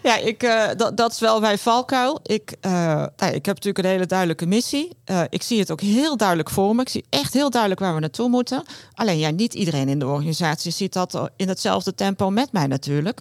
[0.03, 2.21] ja, ik, eh, dat, dat is wel mijn valkuil.
[2.23, 4.97] Ik, nou, ik heb natuurlijk een hele duidelijke missie.
[5.05, 6.83] Eh, ik zie het ook heel duidelijk voor me.
[6.83, 8.63] Ik zie echt heel duidelijk waar we naartoe moeten.
[8.95, 13.21] Alleen ja, niet iedereen in de organisatie ziet dat in hetzelfde tempo met mij natuurlijk.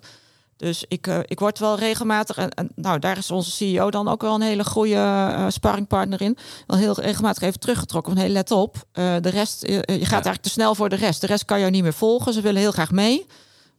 [0.62, 4.08] Dus ik, eh, ik word wel regelmatig, en, en nou daar is onze CEO dan
[4.08, 6.38] ook wel een hele goede eh sparringpartner in.
[6.68, 10.42] Wel heel regelmatig even teruggetrokken van hey, let op, eh, de rest, je gaat eigenlijk
[10.42, 11.22] te snel voor de rest.
[11.22, 13.26] De rest kan jou niet meer volgen, ze willen heel graag mee.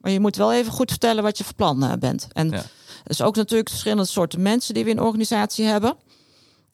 [0.01, 2.29] Maar je moet wel even goed vertellen wat je van plan bent.
[2.33, 2.57] En Ja.
[3.05, 5.97] er is ook natuurlijk verschillende soorten mensen die we in organisatie hebben.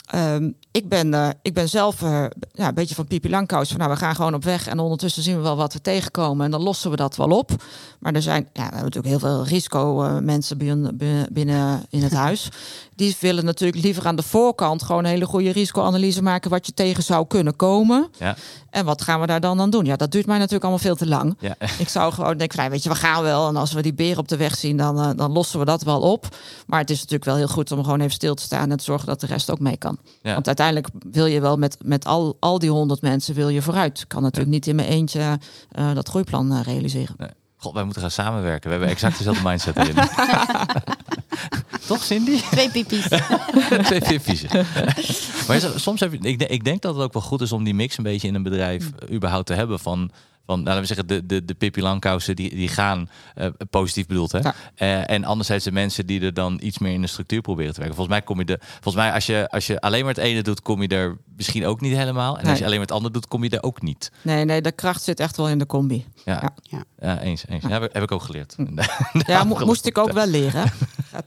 [0.07, 3.69] Ehm, ik, ben, eh, ik ben zelf eh, ja, een beetje van Pipi Langkous.
[3.69, 6.45] Van, nou, we gaan gewoon op weg en ondertussen zien we wel wat we tegenkomen.
[6.45, 7.51] En dan lossen we dat wel op.
[7.99, 10.97] Maar er zijn, ja, we hebben natuurlijk heel veel risico eh, mensen binnen,
[11.33, 12.49] binnen, in het huis.
[12.95, 16.51] Die willen natuurlijk liever aan de voorkant gewoon een hele goede risicoanalyse maken.
[16.51, 18.09] Wat je tegen zou kunnen komen.
[18.19, 18.37] Ja.
[18.71, 19.85] En wat gaan we daar dan aan doen?
[19.85, 21.37] Ja, dat duurt mij natuurlijk allemaal veel te lang.
[21.41, 21.57] Ja.
[21.79, 23.49] Ik zou gewoon denken, van, nou, weet je, we gaan wel.
[23.49, 26.01] En als we die beer op de weg zien, dan, dan lossen we dat wel
[26.01, 26.37] op.
[26.67, 28.85] Maar het is natuurlijk wel heel goed om gewoon even stil te staan en te
[28.85, 29.99] zorgen dat de rest ook mee kan.
[30.23, 30.33] Ja.
[30.35, 30.68] Want uiteindelijk
[31.11, 34.01] wil je wel met, met al, al die honderd mensen wil je vooruit.
[34.01, 35.39] Ik kan natuurlijk niet in mijn eentje
[35.71, 37.15] eh, dat groeiplan eh, realiseren.
[37.19, 37.31] Nee.
[37.57, 38.65] God, wij moeten gaan samenwerken.
[38.65, 39.95] We hebben exact dezelfde mindset erin.
[41.89, 42.41] Toch, Cindy?
[42.51, 43.09] Twee pipi's.
[43.89, 44.45] Twee vippies.
[45.49, 47.65] maar soms heb je, ik, denk- ik denk dat het ook wel goed is om
[47.65, 50.11] die mix een beetje in een bedrijf eh, überhaupt te hebben van,
[50.47, 53.09] van nou, laten we zeggen, de, de, de Pippi Langkousen die, die gaan
[53.39, 54.33] uh, positief bedoeld.
[54.33, 54.39] Hè?
[54.39, 54.55] Ja.
[54.79, 57.79] Uh, en anderzijds de mensen die er dan iets meer in de structuur proberen te
[57.81, 57.97] werken.
[57.97, 58.59] Volgens mij kom je de.
[58.81, 61.67] Volgens mij, als je, als je alleen maar het ene doet, kom je er misschien
[61.67, 62.35] ook niet helemaal.
[62.37, 62.51] En Nee.
[62.51, 64.11] als je alleen maar het andere doet, kom je er ook niet.
[64.23, 66.05] Nee, nee, de kracht zit echt wel in de combi.
[66.25, 66.55] Ja, Ja.
[66.63, 66.85] ja.
[67.01, 67.21] Ja.
[67.21, 67.45] eens.
[67.49, 67.63] eens.
[67.63, 68.57] Ja, heb, ik- heb ik ook geleerd.
[69.27, 70.73] Ja, mo- moest ik ook wel leren.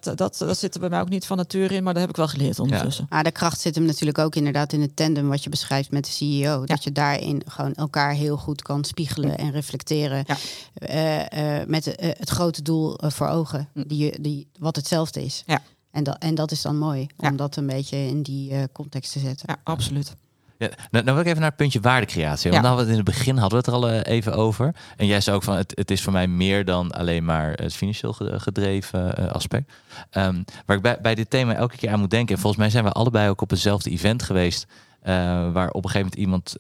[0.04, 2.10] Dat, dat, dat zit er bij mij ook niet van nature in, maar dat heb
[2.12, 3.06] ik wel geleerd ondertussen.
[3.10, 6.06] Maar de kracht zit hem natuurlijk ook inderdaad in het tandem wat je beschrijft met
[6.06, 6.66] de CEO.
[6.66, 10.24] Dat je daarin gewoon elkaar heel goed kan spiegelen en reflecteren.
[10.28, 10.38] Ja.
[10.74, 15.44] eh, eh, met eh, het grote doel voor ogen, die, je- die, wat hetzelfde is.
[15.46, 15.62] Ja.
[15.92, 17.30] En, dat, en dat is dan mooi, Ja.
[17.30, 19.46] om dat een beetje in die eh, context te zetten.
[19.50, 20.16] Ja, absoluut.
[20.62, 22.52] Ja, nou, nou wil ik even naar het puntje waardecreatie.
[22.52, 22.70] Want Ja.
[22.70, 24.76] nou, hadden we het in het begin hadden we het er al eh, even over.
[24.98, 27.74] En jij zei ook van het, het is voor mij meer dan alleen maar het
[27.76, 29.72] financieel ge- gedreven eh, aspect.
[30.10, 32.36] Ehm, waar ik bij, bij dit thema elke keer aan moet denken.
[32.36, 34.66] En volgens mij zijn we allebei ook op hetzelfde event geweest.
[35.02, 35.14] eh,
[35.52, 36.56] waar op een gegeven moment iemand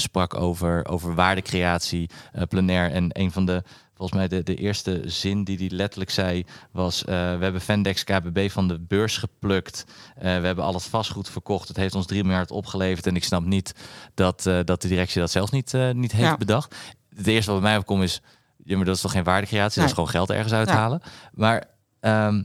[0.00, 2.90] sprak over, over waardecreatie, eh plenair.
[2.90, 3.62] En een van de,
[4.00, 7.04] volgens mij de, de eerste zin die hij letterlijk zei was...
[7.04, 9.84] eh, we hebben Vendex KBB van de beurs geplukt.
[10.16, 11.68] Eh, we hebben al het vastgoed verkocht.
[11.68, 13.06] Het heeft ons 3 miljard opgeleverd.
[13.06, 13.74] En ik snap niet
[14.14, 16.36] dat, eh, dat de directie dat zelfs niet, niet heeft Ja.
[16.36, 16.74] bedacht.
[17.16, 18.20] Het eerste wat bij mij opkomt is...
[18.64, 19.78] Ja, maar dat is toch geen waardecreatie?
[19.80, 20.58] Dat is gewoon geld ergens Ja.
[20.58, 21.00] uithalen.
[21.32, 21.64] Maar
[22.00, 22.42] ehm,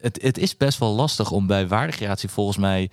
[0.00, 2.90] het, het is best wel lastig om bij waardecreatie volgens mij...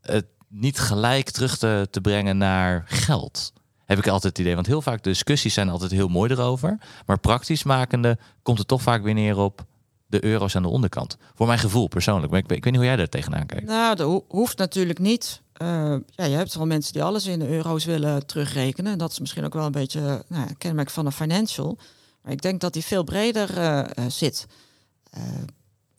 [0.00, 3.52] het niet gelijk terug te, te brengen naar geld.
[3.88, 4.54] Heb ik altijd het idee.
[4.54, 6.78] Want heel vaak de discussies zijn altijd heel mooi erover.
[7.06, 9.64] Maar praktisch makende komt het toch vaak weer neer op
[10.06, 11.16] de euro's aan de onderkant.
[11.34, 12.30] Voor mijn gevoel persoonlijk.
[12.30, 13.66] Maar ik, weet- ik weet niet hoe jij daar tegenaan kijkt.
[13.66, 15.42] Nou, dat ho- hoeft natuurlijk niet.
[15.52, 18.98] Eh, ja, je hebt wel mensen die alles in de euro's willen terugrekenen.
[18.98, 21.78] Dat is misschien ook wel een beetje nou, kenmerk van een financial.
[22.22, 24.46] Maar ik denk dat die veel breder eh, eh, zit.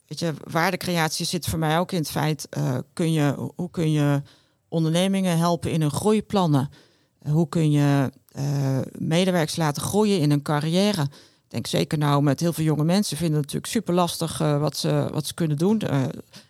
[0.08, 2.48] Weet je, waardecreatie zit voor mij ook in het feit...
[2.94, 4.22] kun je, hoe kun je
[4.68, 6.70] ondernemingen helpen in hun groeiplannen?
[7.20, 11.02] Eh, hoe kun je eh, medewerkers laten groeien in hun carrière?
[11.02, 14.78] Ik denk zeker nou met heel veel jonge mensen vinden het natuurlijk super lastig wat,
[14.78, 15.80] ze, wat ze kunnen doen.
[15.80, 16.04] Eh,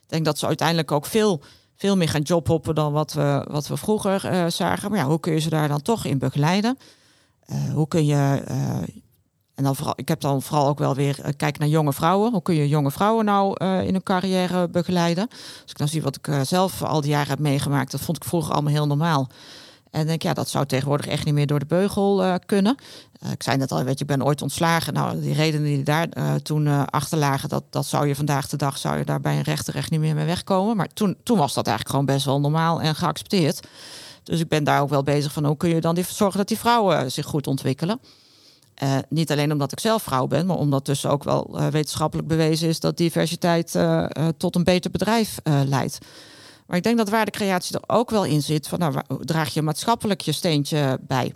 [0.09, 1.41] ik denk dat ze uiteindelijk ook veel,
[1.75, 4.89] veel meer gaan jobhoppen dan wat we, wat we vroeger eh, zagen.
[4.89, 6.77] Maar ja, hoe kun je ze daar dan toch in begeleiden?
[7.45, 8.77] Eh, hoe kun je, eh,
[9.55, 12.31] en dan vooral, ik heb dan vooral ook wel weer eh, kijk naar jonge vrouwen.
[12.31, 15.27] Hoe kun je jonge vrouwen nou eh, in hun carrière begeleiden?
[15.61, 18.17] Als ik dan zie wat ik eh, zelf al die jaren heb meegemaakt, dat vond
[18.17, 19.29] ik vroeger allemaal heel normaal.
[19.91, 22.75] En denk, ja, dat zou tegenwoordig echt niet meer door de beugel eh, kunnen.
[23.19, 24.93] Eh, ik zei net al, weet je, ik ben ooit ontslagen.
[24.93, 28.57] Nou, die redenen die daar eh, toen achter lagen, dat, dat zou je vandaag de
[28.57, 30.77] dag, zou je daar bij een rechter echt niet meer mee wegkomen.
[30.77, 33.67] Maar toen, toen was dat eigenlijk gewoon best wel normaal en geaccepteerd.
[34.23, 36.47] Dus ik ben daar ook wel bezig van, hoe kun je dan die, zorgen dat
[36.47, 37.99] die vrouwen zich goed ontwikkelen.
[39.09, 42.79] Niet alleen omdat ik zelf vrouw ben, maar omdat dus ook wel wetenschappelijk bewezen is
[42.79, 43.77] dat diversiteit
[44.37, 45.97] tot een beter bedrijf leidt.
[46.69, 48.67] Maar ik denk dat waardecreatie er ook wel in zit.
[48.67, 51.33] Van, nou, draag je maatschappelijk je steentje bij?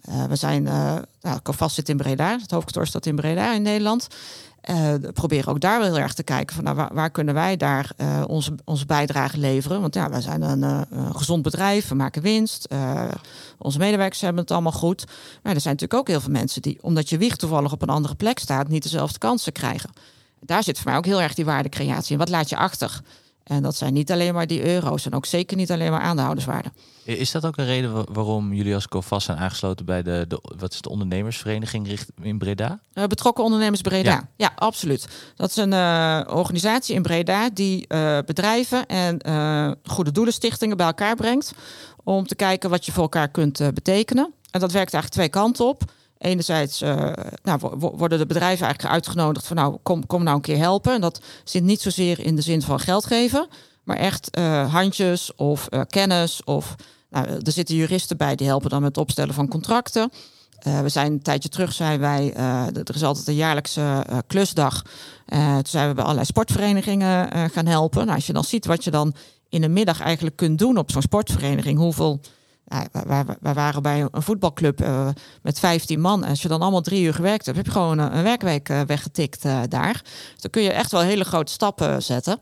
[0.00, 4.06] Eh, we zijn, eh nou, zit in Breda, het hoofdkantoor staat in Breda in Nederland.
[4.60, 7.56] Eh, we proberen ook daar wel heel erg te kijken van nou, waar, kunnen wij
[7.56, 7.90] daar
[8.26, 9.80] onze, onze bijdrage leveren.
[9.80, 12.68] Want ja, wij zijn een, gezond bedrijf, we maken winst.
[13.58, 15.04] onze medewerkers hebben het allemaal goed.
[15.42, 17.88] Maar er zijn natuurlijk ook heel veel mensen die, omdat je wieg toevallig op een
[17.88, 19.90] andere plek staat, niet dezelfde kansen krijgen.
[20.40, 22.18] Daar zit voor mij ook heel erg die waardecreatie in.
[22.18, 23.00] Wat laat je achter?
[23.50, 26.72] En dat zijn niet alleen maar die euro's en ook zeker niet alleen maar aandeelhouderswaarde.
[27.04, 30.40] Is dat ook een reden wa- waarom jullie als COFAS zijn aangesloten bij de, de,
[30.58, 32.80] wat is het, ondernemersvereniging in Breda?
[32.92, 34.10] Eh, betrokken ondernemers Breda.
[34.10, 34.28] Ja.
[34.36, 35.08] Ja, absoluut.
[35.36, 39.20] Dat is een eh, organisatie in Breda die eh, bedrijven en
[39.84, 41.52] goede doelenstichtingen bij elkaar brengt.
[42.04, 44.32] Om te kijken wat je voor elkaar kunt betekenen.
[44.50, 45.82] En dat werkt eigenlijk twee kanten op.
[46.20, 47.12] Enerzijds eh,
[47.42, 50.58] nou, wo- wo- worden de bedrijven eigenlijk uitgenodigd van nou, kom, kom nou een keer
[50.58, 50.94] helpen.
[50.94, 53.48] En dat zit niet zozeer in de zin van geld geven,
[53.84, 56.44] maar echt eh, handjes of eh, kennis.
[56.44, 56.74] Of
[57.10, 60.10] nou, er zitten juristen bij die helpen dan met het opstellen van contracten.
[60.82, 64.82] We zijn een tijdje terug zijn wij, er is altijd een jaarlijkse klusdag.
[65.26, 68.04] Toen zijn we bij allerlei sportverenigingen gaan helpen.
[68.04, 69.14] Nou, als je dan ziet wat je dan
[69.48, 72.20] in een middag eigenlijk kunt doen op zo'n sportvereniging, hoeveel.
[72.70, 75.08] Ja, wij- waren bij een voetbalclub eh,
[75.42, 76.24] met 15 man.
[76.24, 78.68] En als je dan allemaal drie uur gewerkt hebt, heb je gewoon een, een werkweek
[78.68, 80.00] eh, weggetikt eh, daar.
[80.02, 82.38] Dus dan kun je echt wel hele grote stappen zetten.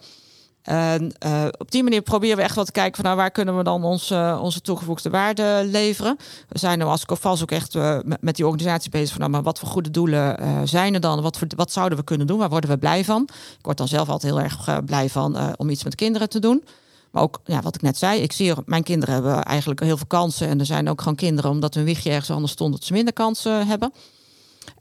[0.62, 3.56] En eh, op die manier proberen we echt wel te kijken van nou, waar kunnen
[3.56, 6.16] we dan onze, onze toegevoegde waarde leveren.
[6.48, 9.42] We zijn nu als COFAS ook echt eh, met, die organisatie bezig van nou, maar
[9.42, 11.22] wat voor goede doelen eh, zijn er dan?
[11.22, 12.38] Wat, voor, wat zouden we kunnen doen?
[12.38, 13.22] Waar worden we blij van?
[13.58, 16.28] Ik word dan zelf altijd heel erg eh, blij van eh, om iets met kinderen
[16.28, 16.64] te doen.
[17.10, 20.06] Maar ook, ja, wat ik net zei, ik zie mijn kinderen hebben eigenlijk heel veel
[20.06, 20.48] kansen.
[20.48, 23.12] En er zijn ook gewoon kinderen, omdat hun wichtje ergens anders stond, dat ze minder
[23.12, 23.92] kansen hebben.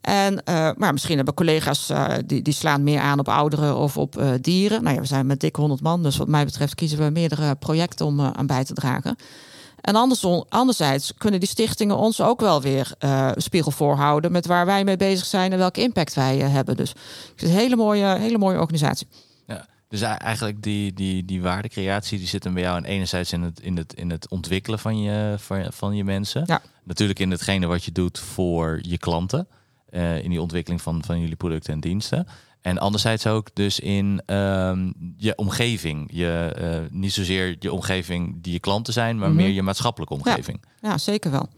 [0.02, 3.98] En, eh, maar misschien hebben collega's eh, die, die slaan meer aan op ouderen of
[3.98, 4.84] op eh, dieren.
[4.84, 7.56] Nou ja, we zijn met dik 100 man, dus wat mij betreft kiezen we meerdere
[7.56, 9.16] projecten om eh, aan bij te dragen.
[9.82, 9.96] En
[10.50, 14.98] anderzijds kunnen die stichtingen ons ook wel weer uh, spiegel voorhouden met waar wij mee
[14.98, 16.78] bezig zijn en welke impact wij uh, hebben.
[16.78, 16.90] Dus
[17.32, 19.08] het is een hele mooie, hele mooie organisatie.
[19.90, 23.60] Dus eigenlijk die, die, die waardecreatie die zit hem bij jou en enerzijds in het,
[23.60, 26.44] in het, in het ontwikkelen van je, van, van je mensen.
[26.46, 26.62] Ja.
[26.84, 29.48] Natuurlijk in hetgene wat je doet voor je klanten.
[29.92, 32.28] Uh, in die ontwikkeling van, van jullie producten en diensten.
[32.62, 36.10] En anderzijds ook dus in um, je omgeving.
[36.12, 39.46] Je, uh, niet zozeer je omgeving die je klanten zijn, maar mm -hmm.
[39.46, 40.60] meer je maatschappelijke omgeving.
[40.82, 41.50] Ja, ja, zeker wel.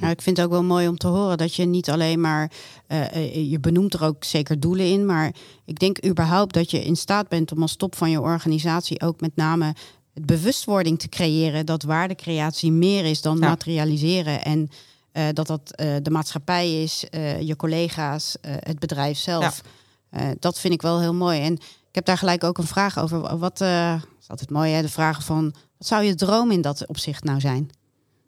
[0.00, 2.50] Ja, ik vind het ook wel mooi om te horen dat je niet alleen maar,
[2.88, 5.34] uh, je benoemt er ook zeker doelen in, maar
[5.64, 9.20] ik denk überhaupt dat je in staat bent om als top van je organisatie ook
[9.20, 9.74] met name
[10.14, 13.48] het bewustwording te creëren dat waardecreatie meer is dan ja.
[13.48, 14.68] materialiseren en
[15.12, 15.70] uh, dat dat
[16.02, 17.04] de maatschappij is,
[17.40, 19.62] je collega's, het bedrijf zelf.
[20.10, 20.34] Ja.
[20.38, 21.40] Dat vind ik wel heel mooi.
[21.40, 21.52] En
[21.88, 23.38] ik heb daar gelijk ook een vraag over.
[23.38, 24.82] Wat is altijd mooi, hè?
[24.82, 27.70] De vraag van wat zou je droom in dat opzicht nou zijn?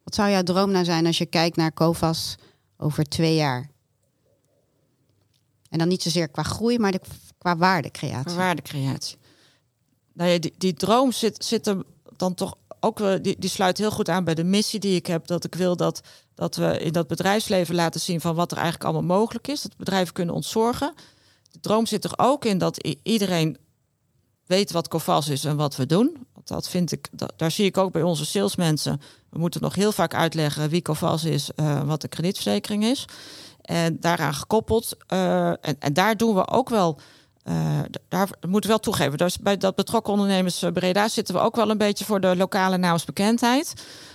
[0.08, 2.36] Wat zou jouw droom nou zijn als je kijkt naar COVAS
[2.76, 3.70] over twee jaar?
[5.70, 7.00] En dan niet zozeer qua groei, maar de,
[7.38, 8.24] qua waardecreatie.
[8.24, 9.18] Qua waardecreatie.
[10.12, 11.82] Nou ja, die, die droom zit, zit er
[12.16, 15.26] dan toch ook, die, die sluit heel goed aan bij de missie die ik heb.
[15.26, 16.00] Dat ik wil dat,
[16.34, 19.62] dat we in dat bedrijfsleven laten zien van wat er eigenlijk allemaal mogelijk is.
[19.62, 20.94] Dat bedrijven kunnen ontzorgen
[21.50, 23.58] de droom zit er ook in dat iedereen
[24.46, 26.26] weet wat COVAS is en wat we doen.
[26.48, 29.00] Dat vind ik, daar zie ik ook bij onze salesmensen.
[29.30, 33.04] We moeten nog heel vaak uitleggen wie COVAS is, uh, wat de kredietverzekering is.
[33.62, 34.96] En daaraan gekoppeld.
[35.12, 37.00] Uh, en, daar doen we ook wel.
[37.44, 39.18] Uh, daar moeten we wel toegeven.
[39.18, 42.76] Dus bij dat betrokken ondernemers Breda zitten we ook wel een beetje voor de lokale
[42.76, 43.72] naamsbekendheid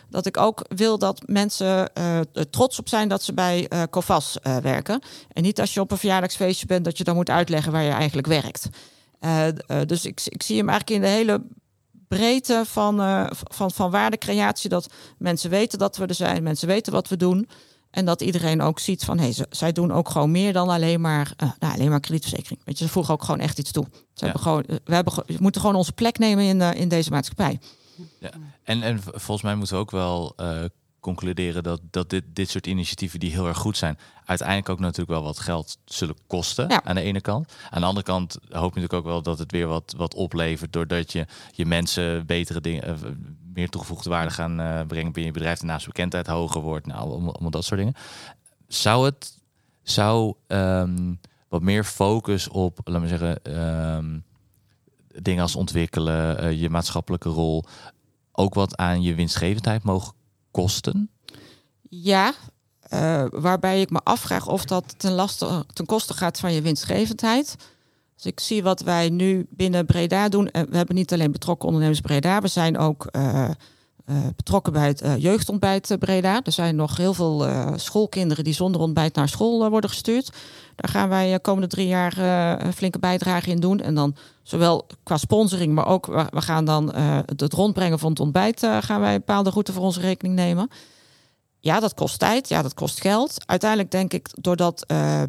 [0.10, 2.20] dat ik ook wil dat mensen uh,
[2.50, 5.02] trots op zijn dat ze bij Covas werken.
[5.32, 7.92] En niet als je op een verjaardagsfeestje bent dat je dan moet uitleggen waar je
[7.92, 8.70] eigenlijk werkt.
[9.88, 11.42] dus ik, ik zie hem eigenlijk in de hele
[12.16, 14.70] breedte van, van, van waardecreatie.
[14.70, 17.49] Dat mensen weten dat we er zijn, mensen weten wat we doen.
[17.91, 21.01] En dat iedereen ook ziet van, hé, hey, zij doen ook gewoon meer dan alleen
[21.01, 22.61] maar, nou, alleen maar kredietverzekering.
[22.66, 23.86] Weet je, ze voegen ook gewoon echt iets toe.
[23.91, 24.24] Ze ja.
[24.24, 27.59] hebben gewoon, we, hebben, we moeten gewoon onze plek nemen in, in deze maatschappij.
[28.20, 28.30] Ja.
[28.64, 30.64] En, en volgens mij moeten we ook wel uh,
[31.04, 35.10] concluderen dat, dat dit, dit soort initiatieven die heel erg goed zijn, uiteindelijk ook natuurlijk
[35.10, 36.84] wel wat geld zullen kosten ja.
[36.84, 37.54] aan de ene kant.
[37.70, 40.74] Aan de andere kant hoop je natuurlijk ook wel dat het weer wat, wat oplevert
[40.74, 43.12] doordat je je mensen betere dingen, uh,
[43.54, 47.49] meer toegevoegde waarde gaan uh, brengen binnen je bedrijf, de naamsbekendheid hoger wordt, nou, allemaal
[47.49, 47.95] dat soort dingen.
[48.68, 49.39] Zou het,
[49.82, 53.60] zou um, wat meer focus op, laten we zeggen,
[53.95, 54.24] um,
[55.22, 57.64] dingen als ontwikkelen, uh, je maatschappelijke rol,
[58.32, 60.14] ook wat aan je winstgevendheid mogen
[60.54, 61.10] kosten?
[61.89, 62.34] Ja,
[62.93, 67.56] uh, waarbij ik me afvraag of dat ten, laste, ten koste gaat van je winstgevendheid.
[68.16, 70.49] Dus ik zie wat wij nu binnen Breda doen.
[70.49, 73.49] En we hebben niet alleen betrokken ondernemers Breda, we zijn ook uh,
[74.36, 76.41] betrokken bij het uh, jeugdontbijt Breda.
[76.43, 80.30] Er zijn nog heel veel schoolkinderen die zonder ontbijt naar school worden gestuurd.
[80.76, 82.18] Daar gaan wij komende drie jaar
[82.66, 83.80] een flinke bijdrage in doen.
[83.80, 86.95] En dan zowel qua sponsoring, maar ook we gaan dan
[87.36, 88.60] het rondbrengen van het ontbijt.
[88.80, 90.68] gaan wij een bepaalde route voor onze rekening nemen.
[91.60, 92.49] Ja, dat kost tijd.
[92.49, 93.38] Ja, dat kost geld.
[93.45, 94.86] Uiteindelijk denk ik, doordat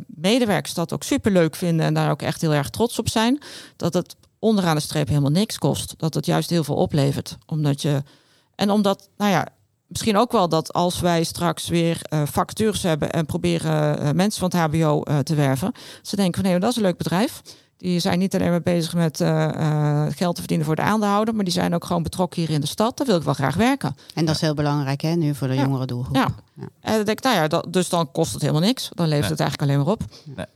[0.07, 3.43] medewerkers dat ook superleuk vinden en daar ook echt heel erg trots op zijn,
[3.77, 5.95] dat het onderaan de streep helemaal niks kost.
[5.97, 7.37] Dat het juist heel veel oplevert.
[7.47, 8.03] Omdat je
[8.57, 9.49] en omdat, nou ja,
[9.87, 14.51] misschien ook wel dat als wij straks weer uh, vacatures hebben en proberen uh, mensen
[14.51, 17.43] van het HBO uh, te werven, ze denken van nee, dat is een leuk bedrijf.
[17.77, 19.17] Die zijn niet alleen maar bezig met
[20.17, 22.67] geld te verdienen voor de aandeelhouder, maar die zijn ook gewoon betrokken hier in de
[22.67, 22.97] stad.
[22.97, 23.97] Daar wil ik wel graag werken.
[24.15, 25.63] En dat is heel belangrijk, hè, nu voor de ja.
[25.63, 26.17] jongere doelgroep.
[26.17, 26.29] Ja.
[26.55, 26.69] ja.
[26.81, 28.89] En dan denk ik, nou ja, dat, dus dan kost het helemaal niks.
[28.95, 29.31] Dan levert nee.
[29.31, 30.03] het eigenlijk alleen maar op.
[30.37, 30.47] Nee.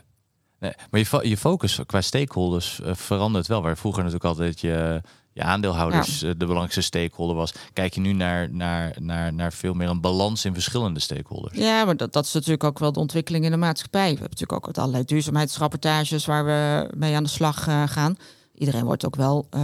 [0.58, 3.62] Nee, maar je, je focus qua stakeholders verandert wel.
[3.62, 5.02] Waar vroeger natuurlijk altijd je
[5.38, 6.26] je aandeelhouders ja.
[6.28, 7.52] de belangrijkste stakeholder was.
[7.72, 11.58] Kijk je nu naar, naar, naar, naar veel meer een balans in verschillende stakeholders.
[11.58, 14.12] Ja, maar dat, dat is natuurlijk ook wel de ontwikkeling in de maatschappij.
[14.12, 18.16] We hebben natuurlijk ook allerlei duurzaamheidsrapportages waar we mee aan de slag uh, gaan.
[18.54, 19.60] Iedereen wordt ook wel uh,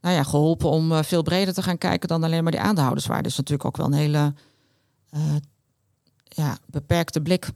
[0.00, 3.28] nou ja, geholpen om uh, veel breder te gaan kijken dan alleen maar die aandeelhouderswaarde.
[3.28, 4.34] is natuurlijk ook wel een hele
[6.24, 7.48] ja, beperkte blik.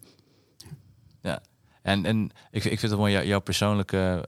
[1.23, 1.43] Ja,
[1.83, 4.25] en, en ik, ik vind het mooi, jouw persoonlijke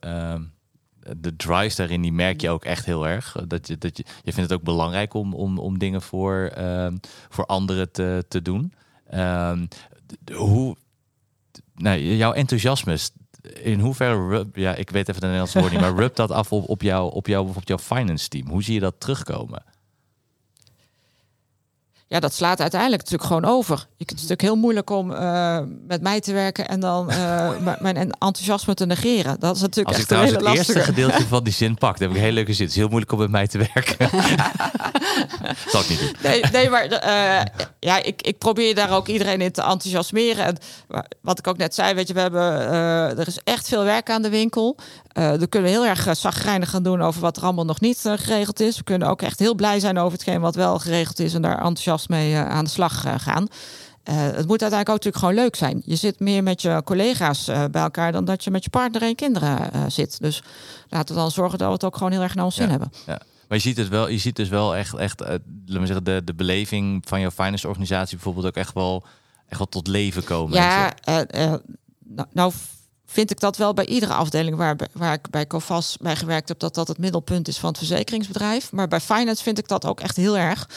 [1.16, 3.36] de drive daarin, die merk je ook echt heel erg.
[3.46, 7.00] Dat je, dat je, je vindt het ook belangrijk om, om, om dingen voor, um,
[7.28, 8.72] voor anderen te, te doen.
[9.14, 9.68] Um,
[10.32, 10.76] hoe,
[11.74, 12.98] nou, jouw enthousiasme,
[13.62, 16.52] in hoeverre, rub, ja, ik weet even de Nederlandse woord niet, maar rub dat af
[16.52, 18.48] op, op, jou, op, jou, op jouw finance team?
[18.48, 19.64] Hoe zie je dat terugkomen?
[22.12, 23.76] Ja, dat slaat uiteindelijk natuurlijk gewoon over.
[23.76, 27.50] Je kunt het natuurlijk heel moeilijk om uh, met mij te werken en dan uh,
[27.80, 29.40] mijn enthousiasme te negeren.
[29.40, 30.80] Dat is natuurlijk Als echt ik het eerste lastige.
[30.80, 32.64] gedeelte van die zin pak, dan heb ik een hele leuke zin.
[32.64, 34.08] Het is heel moeilijk om met mij te werken.
[35.72, 36.14] Zal ik niet doen.
[36.22, 37.42] Nee, nee maar uh,
[37.80, 40.44] ja, ik, ik probeer daar ook iedereen in te enthousiasmeren.
[40.44, 40.56] En
[41.20, 42.42] wat ik ook net zei, weet je, we hebben,
[43.18, 44.76] er is echt veel werk aan de winkel.
[45.18, 47.98] Uh, dan kunnen we heel erg zagrijnig gaan doen over wat er allemaal nog niet
[48.04, 48.76] geregeld is.
[48.76, 51.56] We kunnen ook echt heel blij zijn over hetgeen wat wel geregeld is en daar
[51.56, 53.46] enthousiast mee aan de slag gaan.
[54.02, 55.82] Het moet uiteindelijk ook natuurlijk gewoon leuk zijn.
[55.84, 59.14] Je zit meer met je collega's bij elkaar dan dat je met je partner en
[59.14, 60.20] kinderen uh, zit.
[60.20, 60.42] Dus
[60.88, 62.92] laten we dan zorgen dat we het ook gewoon heel erg naar ons zin hebben.
[63.06, 63.20] Ja.
[63.48, 66.22] Maar je ziet het wel, je ziet dus wel echt, echt laten we zeggen, de,
[66.24, 69.04] de beleving van jouw finance organisatie bijvoorbeeld ook echt wel,
[69.48, 70.54] echt wel tot leven komen.
[70.54, 72.52] Ja, nou, nou
[73.12, 76.58] vind ik dat wel bij iedere afdeling waar, waar ik bij Covas bij gewerkt heb,
[76.58, 78.72] dat dat het middelpunt is van het verzekeringsbedrijf.
[78.72, 80.68] Maar bij finance vind ik dat ook echt heel erg.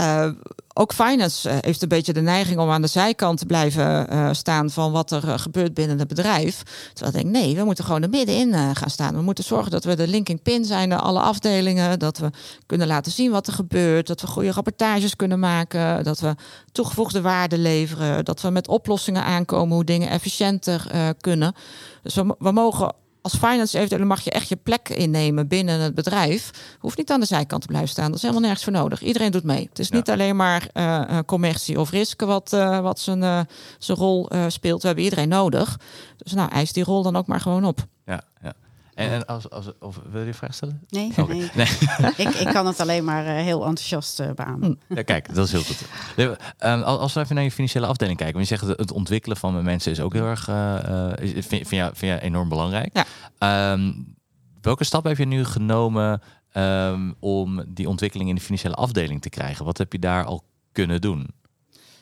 [0.00, 0.30] Uh,
[0.72, 4.28] ook finance uh, heeft een beetje de neiging om aan de zijkant te blijven uh,
[4.32, 6.62] staan van wat er gebeurt binnen het bedrijf.
[6.92, 9.14] Terwijl ik denk, nee, we moeten gewoon er middenin gaan staan.
[9.14, 11.98] We moeten zorgen dat we de linking pin zijn naar alle afdelingen.
[11.98, 12.30] Dat we
[12.66, 14.06] kunnen laten zien wat er gebeurt.
[14.06, 16.04] Dat we goede rapportages kunnen maken.
[16.04, 16.34] Dat we
[16.72, 18.24] toegevoegde waarde leveren.
[18.24, 20.86] Dat we met oplossingen aankomen hoe dingen efficiënter
[21.20, 21.54] kunnen.
[22.02, 22.92] Dus we mogen
[23.22, 26.50] als finance eventueel mag je echt je plek innemen binnen het bedrijf.
[26.78, 28.06] Hoeft niet aan de zijkant te blijven staan.
[28.06, 29.02] Dat is helemaal nergens voor nodig.
[29.02, 29.66] Iedereen doet mee.
[29.68, 33.40] Het is niet alleen maar uh, commercie of risk wat, uh, wat zijn, uh,
[33.78, 34.80] zijn rol speelt.
[34.80, 35.78] We hebben iedereen nodig.
[36.16, 37.86] Dus nou, eis die rol dan ook maar gewoon op.
[38.06, 38.52] Ja, ja.
[39.00, 40.82] En, en als, als, of, wil je een vraag stellen?
[40.88, 41.36] Nee, okay.
[41.36, 41.50] nee.
[41.54, 41.66] nee.
[42.26, 44.80] ik, ik kan het alleen maar uh, heel enthousiast uh, beamen.
[44.88, 45.82] Ja, kijk, dat is heel goed.
[46.16, 48.36] Nee, um, als we even naar je financiële afdeling kijken.
[48.36, 51.90] Want je zegt het ontwikkelen van mensen is ook heel erg, uh, vind, vind, je,
[51.92, 53.04] vind je enorm belangrijk.
[53.38, 53.72] Ja.
[53.72, 54.14] Um,
[54.60, 56.22] welke stap heb je nu genomen
[56.54, 59.64] um, om die ontwikkeling in de financiële afdeling te krijgen?
[59.64, 60.42] Wat heb je daar al
[60.72, 61.28] kunnen doen?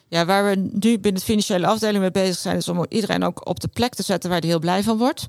[0.08, 3.48] Ja, waar we nu binnen de financiële afdeling mee bezig zijn, is om iedereen ook
[3.48, 5.26] op de plek te zetten waar hij heel blij van wordt.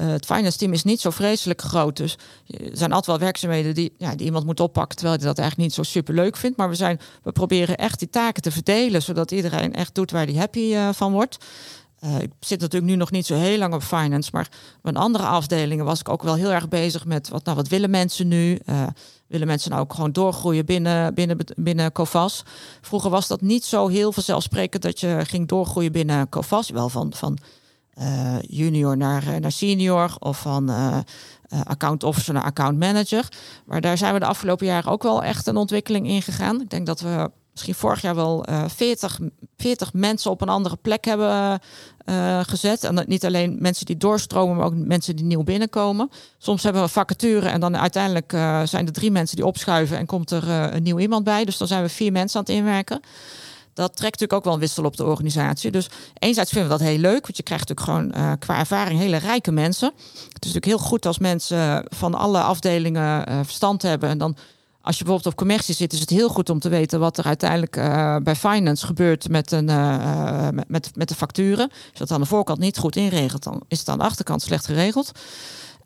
[0.00, 1.96] Uh, het finance team is niet zo vreselijk groot.
[1.96, 5.38] Dus er zijn altijd wel werkzaamheden die, ja, die iemand moet oppakken, terwijl hij dat
[5.38, 6.56] eigenlijk niet zo super leuk vindt.
[6.56, 10.26] Maar we, zijn, we proberen echt die taken te verdelen, zodat iedereen echt doet waar
[10.26, 11.36] hij happy uh, van wordt.
[12.20, 14.48] Ik zit natuurlijk nu nog niet zo heel lang op finance, maar
[14.82, 17.90] met andere afdelingen was ik ook wel heel erg bezig met wat, nou, wat willen
[17.90, 18.60] mensen nu?
[19.26, 22.42] Willen mensen nou ook gewoon doorgroeien binnen, binnen, binnen COVAS?
[22.80, 26.70] Vroeger was dat niet zo heel vanzelfsprekend dat je ging doorgroeien binnen COVAS.
[26.70, 27.38] Wel van, van
[28.00, 30.70] uh, junior naar, naar senior of van
[31.64, 33.28] account officer naar account manager.
[33.66, 36.60] Maar daar zijn we de afgelopen jaren ook wel echt een ontwikkeling in gegaan.
[36.60, 39.18] Ik denk dat we misschien vorig jaar wel uh, 40,
[39.56, 41.60] 40 mensen op een andere plek hebben
[42.04, 42.84] uh, gezet.
[42.84, 46.10] En niet alleen mensen die doorstromen, maar ook mensen die nieuw binnenkomen.
[46.38, 50.06] Soms hebben we vacature en dan uiteindelijk uh, zijn er drie mensen die opschuiven en
[50.06, 51.44] komt er uh, een nieuw iemand bij.
[51.44, 53.00] Dus dan zijn we vier mensen aan het inwerken.
[53.76, 55.70] Dat trekt natuurlijk ook wel wissel op de organisatie.
[55.70, 59.16] Dus enerzijds vinden we dat heel leuk, want je krijgt natuurlijk gewoon qua ervaring hele
[59.16, 59.92] rijke mensen.
[59.96, 64.36] Het is natuurlijk heel goed als mensen van alle afdelingen verstand hebben en dan
[64.80, 67.24] als je bijvoorbeeld op commercie zit, is het heel goed om te weten wat er
[67.24, 69.64] uiteindelijk uh, bij finance gebeurt met, een,
[70.66, 71.70] met, met de facturen.
[71.70, 74.66] Als dat aan de voorkant niet goed inregelt, dan is het aan de achterkant slecht
[74.66, 75.12] geregeld.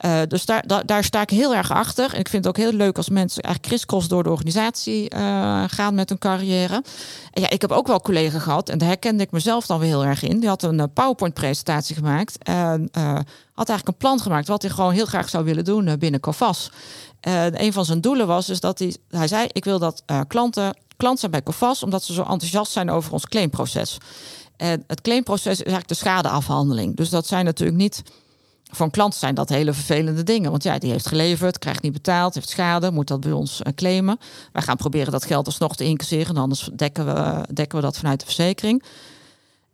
[0.05, 2.15] Uh, dus daar, da, daar sta ik heel erg achter.
[2.15, 5.65] En ik vind het ook heel leuk als mensen eigenlijk crisscross door de organisatie uh,
[5.67, 6.83] gaan met hun carrière.
[7.31, 9.89] En ja, ik heb ook wel collega's gehad, en daar herkende ik mezelf dan weer
[9.89, 10.41] heel erg in.
[10.41, 12.39] Die had een PowerPoint-presentatie gemaakt.
[12.43, 12.89] En
[13.55, 16.71] had eigenlijk een plan gemaakt wat hij gewoon heel graag zou willen doen binnen Covas.
[17.21, 21.19] En een van zijn doelen was dus dat hij, zei: Ik wil dat klanten klant
[21.19, 23.99] zijn bij Covas, omdat ze zo enthousiast zijn over ons claimproces.
[24.57, 26.97] En het claimproces is eigenlijk de schadeafhandeling.
[26.97, 28.03] Dus dat zijn natuurlijk niet.
[28.71, 30.51] Van klanten zijn dat hele vervelende dingen.
[30.51, 33.73] Want ja, die heeft geleverd, krijgt niet betaald, heeft schade, moet dat bij ons uh,
[33.75, 34.19] claimen.
[34.53, 38.21] Wij gaan proberen dat geld alsnog te incasseren, anders dekken we, dekken we dat vanuit
[38.21, 38.83] de verzekering.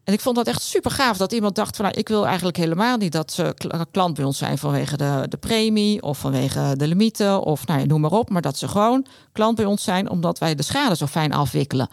[0.04, 2.56] En ik vond dat echt super gaaf dat iemand dacht van nou, ik wil eigenlijk
[2.56, 3.54] helemaal niet dat ze
[3.90, 8.00] klant bij ons zijn vanwege de, de premie of vanwege de limieten of nou, noem
[8.00, 8.30] maar op.
[8.30, 11.88] Maar dat ze gewoon klant bij ons zijn omdat wij de schade zo fijn afwikkelen.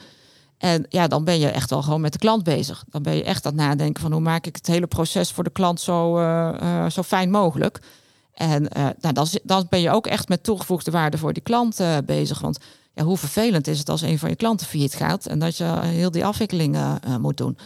[0.64, 2.84] En ja, dan ben je echt wel gewoon met de klant bezig.
[2.90, 5.44] Dan ben je echt aan het nadenken van hoe maak ik het hele proces voor
[5.44, 7.80] de klant zo, uh, uh, zo fijn mogelijk.
[8.34, 11.82] En uh, nou, dan, dan ben je ook echt met toegevoegde waarde voor die klant
[12.06, 12.40] bezig.
[12.40, 12.58] Want
[12.94, 15.80] ja, hoe vervelend is het als een van je klanten failliet gaat en dat je
[15.82, 16.78] heel die afwikkeling
[17.20, 17.58] moet doen.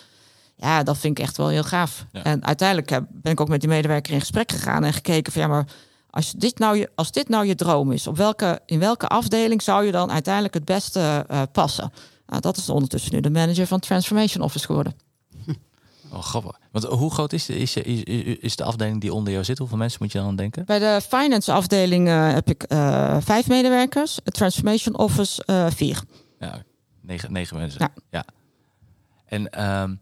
[0.55, 2.05] Ja, dat vind ik echt wel heel gaaf.
[2.11, 5.41] En uiteindelijk heb, ben ik ook met die medewerker in gesprek gegaan en gekeken van
[5.41, 5.65] ja, maar
[6.09, 9.61] als dit nou je, als dit nou je droom is, op welke, in welke afdeling
[9.61, 11.91] zou je dan uiteindelijk het beste passen?
[12.27, 14.95] Nou, dat is ondertussen nu de manager van Transformation Office geworden.
[16.11, 16.59] Oh, grappig.
[16.71, 18.03] Want hoe groot is de, is, is,
[18.39, 19.57] is de afdeling die onder jou zit?
[19.57, 20.65] Hoeveel mensen moet je dan denken?
[20.65, 24.19] Bij de finance afdeling uh, heb ik uh, vijf medewerkers.
[24.23, 26.01] Het Transformation Office uh, vier.
[26.39, 26.63] Ja,
[27.01, 27.79] negen, negen mensen.
[27.81, 27.93] Ja.
[28.09, 28.25] ja.
[29.25, 29.99] En um,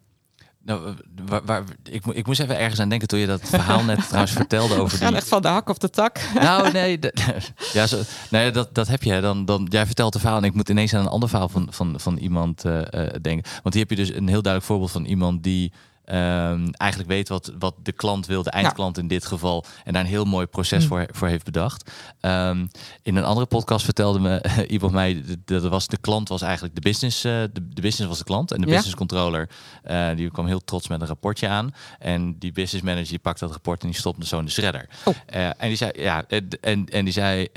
[0.66, 0.96] Nou,
[1.26, 4.34] waar, waar, ik, ik moest even ergens aan denken toen je dat verhaal net trouwens
[4.34, 5.18] vertelde over We gaan die...
[5.18, 6.20] echt van de hak op de tak.
[6.34, 7.00] Nou, nee,
[7.74, 9.22] ja, zo, nee dat, dat heb je.
[9.22, 11.68] Dan, dan, jij vertelt een verhaal en ik moet ineens aan een ander verhaal van,
[11.70, 13.52] van, van iemand eh, eh, denken.
[13.64, 15.72] Want hier heb je dus een heel duidelijk voorbeeld van iemand die
[16.06, 20.02] ehm, eigenlijk weet wat, wat de klant wil, de eindklant in dit geval, en daar
[20.02, 20.88] een heel mooi proces Mm.
[20.88, 21.92] voor, voor heeft bedacht.
[22.20, 22.66] Ehm,
[23.04, 26.82] in een andere podcast vertelde me iemand mij dat was de klant was eigenlijk de
[26.82, 28.74] business, eh, de, de business was de klant en de Ja.
[28.74, 29.50] business controller
[29.84, 33.40] eh, die kwam heel trots met een rapportje aan en die business manager die pakt
[33.40, 34.90] dat rapport en die stopte zo in de shredder.
[35.06, 35.14] Oh.
[35.26, 36.24] Eh, en die zei, ja,
[36.62, 37.48] en, en die zei,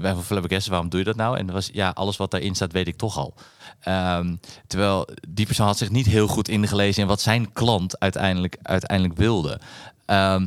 [0.00, 1.38] wij van waarom doe je dat nou?
[1.38, 3.34] En dat was, ja, alles wat daarin staat weet ik toch al.
[3.80, 8.56] Ehm, terwijl die persoon had zich niet heel goed ingelezen in wat zijn klant uiteindelijk,
[8.62, 9.60] uiteindelijk wilde.
[10.04, 10.46] Ehm,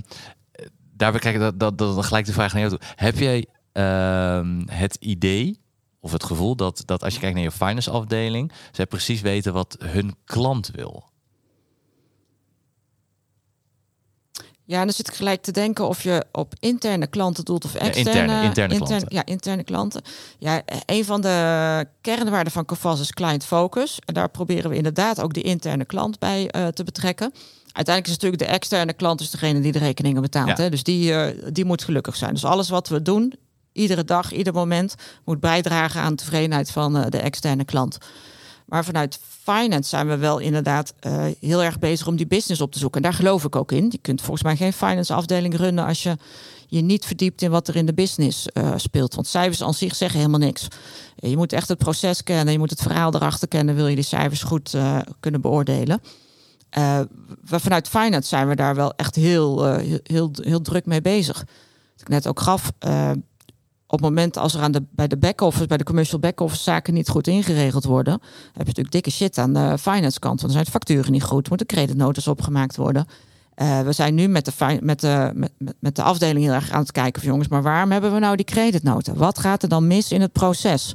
[0.93, 2.87] daarbij kijk ik dat, dat, dat gelijk de vraag naar jou toe.
[2.95, 5.59] Heb jij ehm, het idee
[5.99, 9.53] of het gevoel dat, dat als je kijkt naar je finance afdeling, zij precies weten
[9.53, 11.10] wat hun klant wil?
[14.71, 17.75] Ja, en dan zit ik gelijk te denken of je op interne klanten doet of
[17.75, 18.09] externe.
[18.09, 19.07] interne- interne klanten.
[19.09, 20.01] Ja, interne klanten.
[20.39, 23.99] Ja, een van de kernwaarden van Covas is client focus.
[24.05, 27.31] En daar proberen we inderdaad ook de interne klant bij eh, te betrekken.
[27.71, 30.57] Uiteindelijk is natuurlijk de externe klant dus degene die de rekeningen betaalt.
[30.57, 30.63] Ja.
[30.63, 30.69] Hè?
[30.69, 32.33] Dus die, eh, die moet gelukkig zijn.
[32.33, 33.33] Dus alles wat we doen,
[33.71, 34.95] iedere dag, ieder moment,
[35.25, 37.97] moet bijdragen aan de tevredenheid van eh, de externe klant.
[38.71, 42.71] Maar vanuit finance zijn we wel inderdaad eh, heel erg bezig om die business op
[42.71, 43.01] te zoeken.
[43.01, 43.87] En daar geloof ik ook in.
[43.89, 46.17] Je kunt volgens mij geen finance afdeling runnen als je
[46.67, 49.15] je niet verdiept in wat er in de business eh, speelt.
[49.15, 50.67] Want cijfers aan zich zeggen helemaal niks.
[51.15, 54.03] Je moet echt het proces kennen, je moet het verhaal erachter kennen, wil je die
[54.03, 56.01] cijfers goed eh, kunnen beoordelen.
[56.69, 61.37] We, vanuit finance zijn we daar wel echt heel, heel, heel, heel druk mee bezig.
[61.37, 62.71] Wat ik net ook gaf,
[63.91, 66.93] op het moment als er aan de, bij de back-office, bij de commercial back-office zaken
[66.93, 68.21] niet goed ingeregeld worden, heb
[68.53, 70.41] je natuurlijk dikke shit aan de finance kant.
[70.41, 73.05] Want dan zijn de facturen niet goed, moeten creditnotes opgemaakt worden.
[73.53, 76.91] Eh, we zijn nu met de, met, de, met de afdeling heel erg aan het
[76.91, 79.17] kijken van jongens, maar waarom hebben we nou die creditnoten?
[79.17, 80.93] Wat gaat er dan mis in het proces?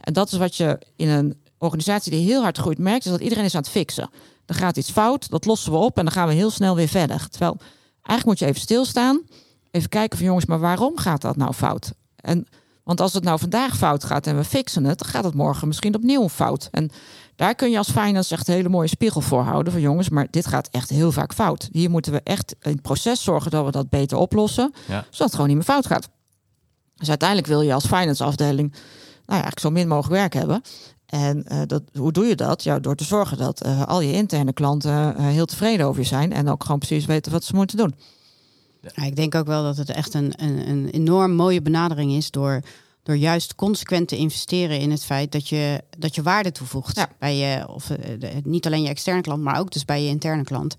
[0.00, 3.20] En dat is wat je in een organisatie die heel hard groeit merkt, is dat
[3.20, 4.10] iedereen is aan het fixen.
[4.46, 6.88] Er gaat iets fout, dat lossen we op en dan gaan we heel snel weer
[6.88, 7.28] verder.
[7.28, 7.56] Terwijl
[8.02, 9.22] eigenlijk moet je even stilstaan,
[9.70, 11.92] even kijken van jongens, maar waarom gaat dat nou fout?
[12.20, 12.46] En,
[12.84, 15.66] want als het nou vandaag fout gaat en we fixen het, dan gaat het morgen
[15.68, 16.68] misschien opnieuw fout.
[16.70, 16.90] En
[17.36, 20.26] daar kun je als finance echt een hele mooie spiegel voor houden van jongens, maar
[20.30, 21.68] dit gaat echt heel vaak fout.
[21.72, 25.00] Hier moeten we echt in het proces zorgen dat we dat beter oplossen, Ja.
[25.02, 26.08] zodat het gewoon niet meer fout gaat.
[26.94, 28.80] Dus uiteindelijk wil je als finance afdeling nou
[29.40, 30.62] ja, eigenlijk zo min mogelijk werk hebben.
[31.06, 32.62] En eh, dat, hoe doe je dat?
[32.62, 36.06] Ja, door te zorgen dat eh, al je interne klanten eh, heel tevreden over je
[36.08, 37.94] zijn en ook gewoon precies weten wat ze moeten doen.
[38.80, 42.30] Ja, ik denk ook wel dat het echt een, een, een enorm mooie benadering is
[42.30, 42.60] door,
[43.02, 47.08] door juist consequent te investeren in het feit dat je, dat je waarde toevoegt Ja.
[47.18, 50.08] bij je, of eh, de- niet alleen je externe klant, maar ook dus bij je
[50.08, 50.76] interne klant.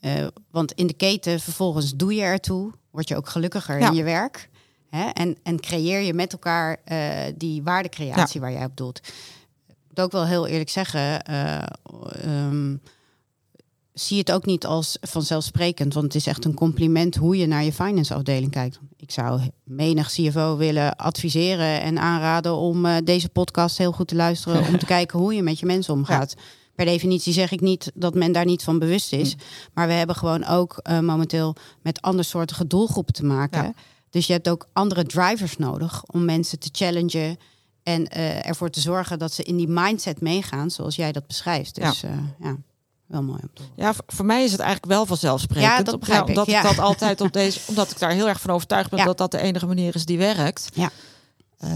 [0.00, 3.88] Eh, want in de keten vervolgens doe je ertoe, word je ook gelukkiger Ja.
[3.88, 4.48] in je werk.
[4.90, 5.04] Hè?
[5.08, 6.98] En, en creëer je met elkaar eh,
[7.36, 8.98] die waardecreatie waar jij op doelt.
[9.68, 11.62] Ik moet ook wel heel eerlijk zeggen, eh,
[12.22, 12.76] ehm,
[14.00, 17.64] zie het ook niet als vanzelfsprekend, want het is echt een compliment hoe je naar
[17.64, 18.78] je finance afdeling kijkt.
[18.96, 24.14] Ik zou menig CFO willen adviseren en aanraden om eh, deze podcast heel goed te
[24.14, 26.34] luisteren, om te kijken hoe je met je mensen omgaat.
[26.74, 29.40] Per definitie zeg ik niet dat men daar niet van bewust is, Mm.
[29.74, 33.62] maar we hebben gewoon ook eh, momenteel met andersoortige doelgroepen te maken.
[33.62, 33.72] Ja.
[34.10, 37.36] Dus je hebt ook andere drivers nodig om mensen te challengen
[37.82, 41.74] en eh, ervoor te zorgen dat ze in die mindset meegaan, zoals jij dat beschrijft.
[41.74, 42.08] Dus ja,
[42.40, 42.56] ja
[43.06, 43.38] wel mooi.
[43.42, 43.74] om te horen.
[43.76, 45.72] Ja, voor, mij is het eigenlijk wel vanzelfsprekend.
[45.76, 46.56] Ja, dat begrijp ik, omdat ja.
[46.58, 49.04] ik dat altijd op deze, omdat ik daar heel erg van overtuigd ben Ja.
[49.04, 50.68] dat dat de enige manier is die werkt.
[50.74, 50.90] Ja.
[51.58, 51.70] Eh,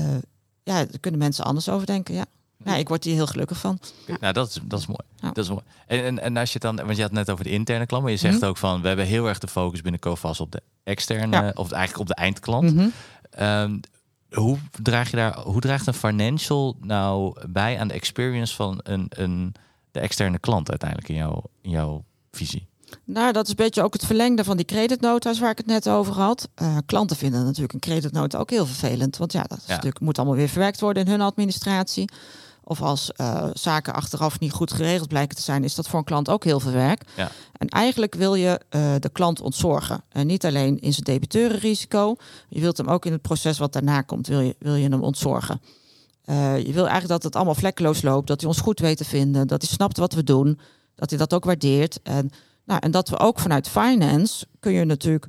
[0.62, 2.14] ja, daar kunnen mensen anders over denken.
[2.14, 2.24] Ja.
[2.64, 3.78] ja, ik word hier heel gelukkig van.
[4.20, 5.00] Nou, dat is, dat is mooi.
[5.16, 5.28] Ja.
[5.32, 5.62] Dat is mooi.
[5.86, 7.86] En, en, en als je het dan, want je had het net over de interne
[7.86, 8.44] klant, maar je zegt Mhm.
[8.44, 11.52] ook van, we hebben heel erg de focus binnen COFAS op de externe, Ja.
[11.54, 12.74] of eigenlijk op de eindklant.
[12.74, 12.88] Mhm.
[13.30, 13.78] Ehm,
[14.30, 19.06] hoe draag je daar, hoe draagt een financial nou bij aan de experience van een,
[19.08, 19.54] een,
[19.92, 22.68] de externe klant uiteindelijk in jouw, in jouw visie?
[23.04, 25.88] Nou, dat is een beetje ook het verlengde van die creditnota's waar ik het net
[25.88, 26.48] over had.
[26.54, 29.16] Eh, klanten vinden natuurlijk een creditnota ook heel vervelend.
[29.16, 29.70] Want ja, dat is Ja.
[29.70, 32.10] natuurlijk, moet allemaal weer verwerkt worden in hun administratie.
[32.64, 36.04] Of als eh, zaken achteraf niet goed geregeld blijken te zijn, is dat voor een
[36.04, 37.02] klant ook heel veel werk.
[37.16, 37.30] Ja.
[37.52, 40.02] En eigenlijk wil je eh, de klant ontzorgen.
[40.08, 42.16] En niet alleen in zijn debiteurenrisico.
[42.48, 45.02] Je wilt hem ook in het proces wat daarna komt, wil je, wil je hem
[45.02, 45.60] ontzorgen.
[46.30, 48.26] Eh, je wil eigenlijk dat het allemaal vlekkeloos loopt.
[48.26, 49.46] Dat hij ons goed weet te vinden.
[49.46, 50.58] Dat hij snapt wat we doen.
[50.94, 52.00] Dat hij dat ook waardeert.
[52.02, 52.30] En,
[52.64, 55.26] nou, en dat we ook vanuit finance kun je natuurlijk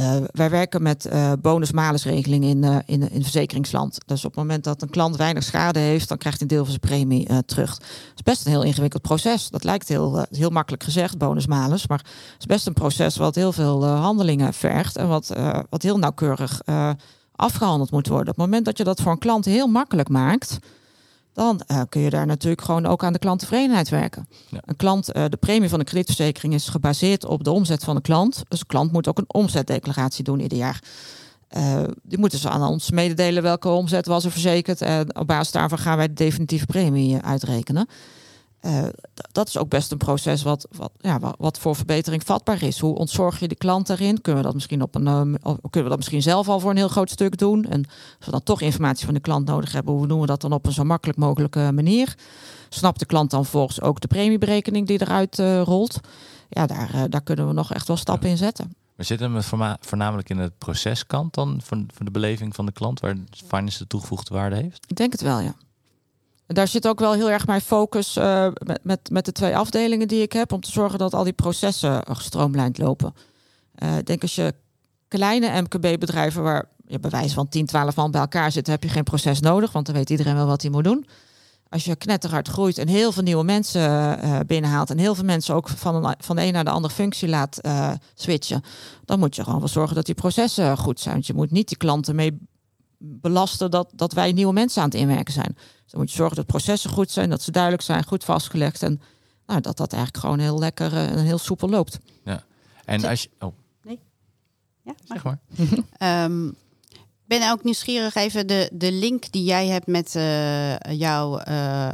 [0.00, 3.98] Uh, wij werken met uh, bonus-malusregeling in, uh, in, in verzekeringsland.
[4.06, 6.64] Dus op het moment dat een klant weinig schade heeft, dan krijgt hij een deel
[6.64, 7.70] van zijn premie terug.
[7.74, 9.50] Het is best een heel ingewikkeld proces.
[9.50, 11.86] Dat lijkt heel, heel makkelijk gezegd, bonus-malus.
[11.86, 15.32] Maar het is best een proces wat heel veel handelingen vergt en wat,
[15.70, 16.60] wat heel nauwkeurig
[17.42, 18.28] afgehandeld moet worden.
[18.28, 20.58] Op het moment dat je dat voor een klant heel makkelijk maakt,
[21.32, 24.28] dan uh, kun je daar natuurlijk gewoon ook aan de klanttevredenheid werken.
[24.50, 28.00] Een klant, uh, de premie van een kredietverzekering is gebaseerd op de omzet van de
[28.00, 28.42] klant.
[28.48, 30.82] Dus de klant moet ook een omzetdeclaratie doen ieder jaar.
[31.56, 34.80] Uh, die moeten ze aan ons mededelen welke omzet was er verzekerd.
[34.80, 37.86] En op basis daarvan gaan wij de definitieve premie uitrekenen.
[38.66, 38.82] Uh,
[39.32, 42.78] dat is ook best een proces wat, wat, ja, wat voor verbetering vatbaar is.
[42.78, 44.20] Hoe ontzorg je de klant daarin?
[44.20, 46.76] Kunnen we dat misschien op een um, kunnen we dat misschien zelf al voor een
[46.76, 47.64] heel groot stuk doen?
[47.64, 47.84] En
[48.16, 50.52] als we dan toch informatie van de klant nodig hebben, hoe doen we dat dan
[50.52, 52.14] op een zo makkelijk mogelijke manier?
[52.68, 56.00] Snapt de klant dan volgens ook de premieberekening die eruit uh, rolt?
[56.48, 58.74] Ja, daar, uh, daar kunnen we nog echt wel stappen in zetten.
[58.94, 63.00] We zitten we voornamelijk in het proceskant dan van, van de beleving van de klant,
[63.00, 64.84] waar finance de toegevoegde waarde heeft?
[64.88, 65.54] Ik denk het wel, ja
[66.46, 70.08] daar zit ook wel heel erg mijn focus uh, met, met, met de twee afdelingen
[70.08, 73.14] die ik heb, om te zorgen dat al die processen gestroomlijnd lopen.
[73.82, 74.54] Uh, ik denk als je
[75.08, 78.88] kleine MKB-bedrijven waar je bij wijze van 10, 12 man bij elkaar zit, heb je
[78.88, 81.06] geen proces nodig, want dan weet iedereen wel wat hij moet doen.
[81.68, 85.68] Als je knetterhard groeit en heel veel nieuwe mensen binnenhaalt en heel veel mensen ook
[85.68, 87.60] van, een, van de een naar de andere functie laat
[88.14, 88.62] switchen,
[89.04, 91.14] dan moet je gewoon wel zorgen dat die processen goed zijn.
[91.14, 92.38] Want je moet niet die klanten mee
[93.04, 95.52] belasten dat, dat wij nieuwe mensen aan het inwerken zijn.
[95.54, 98.82] Dus dan moet je zorgen dat processen goed zijn, dat ze duidelijk zijn, goed vastgelegd.
[98.82, 99.00] En
[99.46, 101.98] nou, dat dat eigenlijk gewoon heel lekker uh, en heel soepel loopt.
[102.24, 102.44] Ja.
[102.84, 103.28] En als je.
[103.38, 103.52] Oh.
[103.82, 104.00] Nee.
[104.82, 105.38] Ja, zeg maar.
[106.24, 106.56] um,
[107.24, 111.90] ben ook nieuwsgierig even de, de link die jij hebt met uh, jouw uh,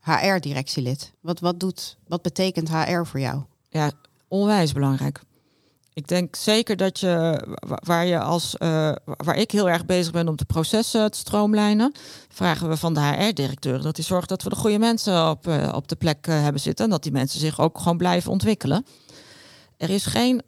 [0.00, 1.12] HR-directielid.
[1.20, 3.42] Wat, wat, doet, wat betekent HR voor jou?
[3.68, 3.90] Ja,
[4.28, 5.20] onwijs belangrijk.
[5.94, 7.42] Ik denk zeker dat je,
[7.84, 11.92] waar je als, uh, waar ik heel erg bezig ben om de processen te stroomlijnen,
[12.28, 15.72] vragen we van de HR-directeur dat hij zorgt dat we de goede mensen op, uh,
[15.74, 18.86] op de plek uh, hebben zitten en dat die mensen zich ook gewoon blijven ontwikkelen.
[19.76, 20.42] Er is geen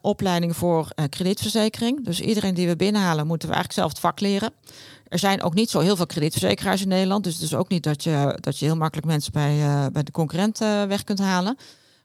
[0.00, 4.52] opleiding voor kredietverzekering, dus iedereen die we binnenhalen moeten we eigenlijk zelf het vak leren.
[5.08, 7.82] Er zijn ook niet zo heel veel kredietverzekeraars in Nederland, dus het is ook niet
[7.82, 11.56] dat je, dat je heel makkelijk mensen bij, bij de concurrent weg kunt halen.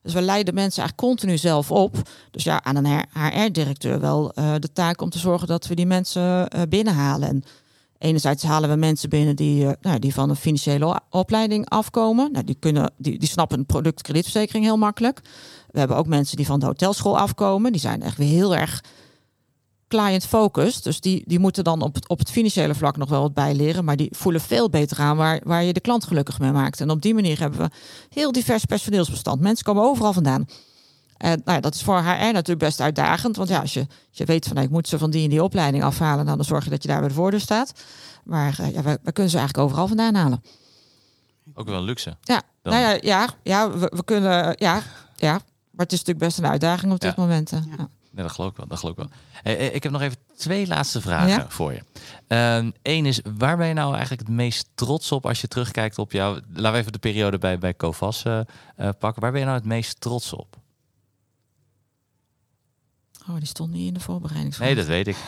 [0.10, 1.96] Dus we leiden mensen eigenlijk continu zelf op.
[2.32, 5.86] Dus ja, aan een HR-directeur wel uh, de taak om te zorgen dat we die
[5.86, 6.22] mensen
[6.56, 7.30] uh, binnenhalen.
[7.30, 7.44] En
[7.98, 12.32] enerzijds halen we mensen binnen die, uh, nou, die van een financiële opleiding afkomen.
[12.32, 15.22] Nou, die, kunnen, die, die snappen een product kredietverzekering heel makkelijk.
[15.72, 17.72] We hebben ook mensen die van de hotelschool afkomen.
[17.72, 18.84] Die zijn echt weer heel erg
[19.90, 20.84] client focused.
[20.84, 23.86] Dus die, die moeten dan op het, op het financiële vlak nog wel wat bijleren.
[23.86, 26.82] Maar die voelen veel beter aan waar, waar je de klant gelukkig mee maakt.
[26.82, 27.70] En op die manier hebben we
[28.10, 29.42] heel divers personeelsbestand.
[29.42, 30.48] Mensen komen overal vandaan.
[31.18, 33.36] En nou ja, dat is voor HR natuurlijk best uitdagend.
[33.36, 35.30] Want ja, als je, als je weet van nou, ik moet ze van die en
[35.30, 37.74] die opleiding afhalen, dan zorg je dat je daar bij de voordeur staat.
[38.24, 40.44] Maar uh, ja, we, we, kunnen ze eigenlijk overal vandaan halen.
[41.54, 42.18] Ook wel luxe.
[42.22, 42.74] Ja, dan.
[42.74, 44.82] nou ja, ja, ja we, we, kunnen, ja,
[45.16, 45.32] ja.
[45.72, 47.22] Maar het is natuurlijk best een uitdaging op dit ja.
[47.22, 47.52] moment.
[47.52, 47.90] Uh, ja.
[48.12, 48.68] Nee, dat geloof ik wel.
[48.68, 49.12] Dat geloof ik wel.
[49.42, 51.46] Hey, ik heb nog even twee laatste vragen ja?
[51.50, 51.82] voor je.
[52.28, 55.98] Eén um, is, waar ben je nou eigenlijk het meest trots op als je terugkijkt
[55.98, 56.40] op jouw...
[56.54, 58.40] Laten we even de periode bij, bij Covas uh,
[58.78, 59.22] uh, pakken.
[59.22, 60.58] Waar ben je nou het meest trots op?
[63.30, 64.58] Oh, die stond niet in de voorbereiding.
[64.58, 65.18] Nee, dat weet ik.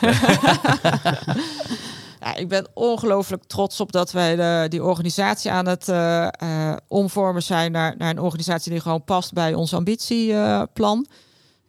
[2.20, 6.76] ja, ik ben ongelooflijk trots op dat wij de, die organisatie aan het uh, uh,
[6.88, 11.06] omvormen zijn naar, naar een organisatie die gewoon past bij ons ambitieplan.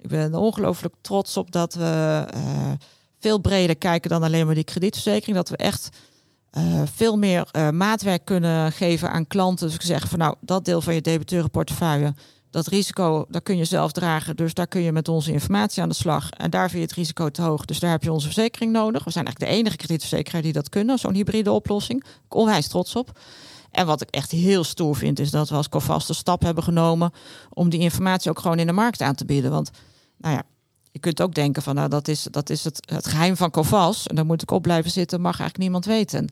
[0.03, 2.71] Ik ben ongelooflijk trots op dat we uh,
[3.19, 5.35] veel breder kijken dan alleen maar die kredietverzekering.
[5.35, 5.89] Dat we echt
[6.57, 9.65] uh, veel meer uh, maatwerk kunnen geven aan klanten.
[9.65, 12.13] Dus ik zeg van nou, dat deel van je debiteurenportefeuille,
[12.49, 14.35] dat risico, dat kun je zelf dragen.
[14.35, 16.29] Dus daar kun je met onze informatie aan de slag.
[16.29, 17.65] En daar vind je het risico te hoog.
[17.65, 19.03] Dus daar heb je onze verzekering nodig.
[19.03, 20.99] We zijn eigenlijk de enige kredietverzekeraar die dat kunnen.
[20.99, 22.03] Zo'n hybride oplossing.
[22.25, 23.19] Ik onwijs trots op.
[23.71, 27.11] En wat ik echt heel stoer vind, is dat we als Covast stap hebben genomen
[27.49, 29.51] om die informatie ook gewoon in de markt aan te bieden.
[29.51, 29.71] Want
[30.23, 30.43] nou ja,
[30.91, 34.07] je kunt ook denken van nou dat is, dat is het, het geheim van Covas.
[34.07, 36.19] En daar moet ik op blijven zitten, mag eigenlijk niemand weten.
[36.19, 36.25] En,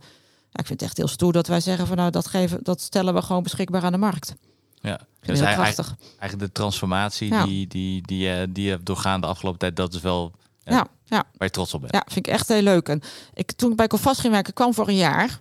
[0.51, 3.13] ik vind het echt heel stoer dat wij zeggen van nou dat, geven, dat stellen
[3.13, 4.35] we gewoon beschikbaar aan de markt.
[4.81, 5.39] Ja, dus.
[5.39, 5.89] Eigenlijk,
[6.19, 7.45] eigenlijk de transformatie ja.
[7.45, 10.31] die, die, die, uh, die je hebt doorgaan de afgelopen tijd, dat is wel
[10.63, 11.23] ja, ja, ja.
[11.37, 11.93] waar je trots op bent.
[11.93, 12.89] Ja, vind ik echt heel leuk.
[12.89, 13.01] En
[13.33, 15.39] ik, toen ik bij Covas ging werken, kwam voor een jaar.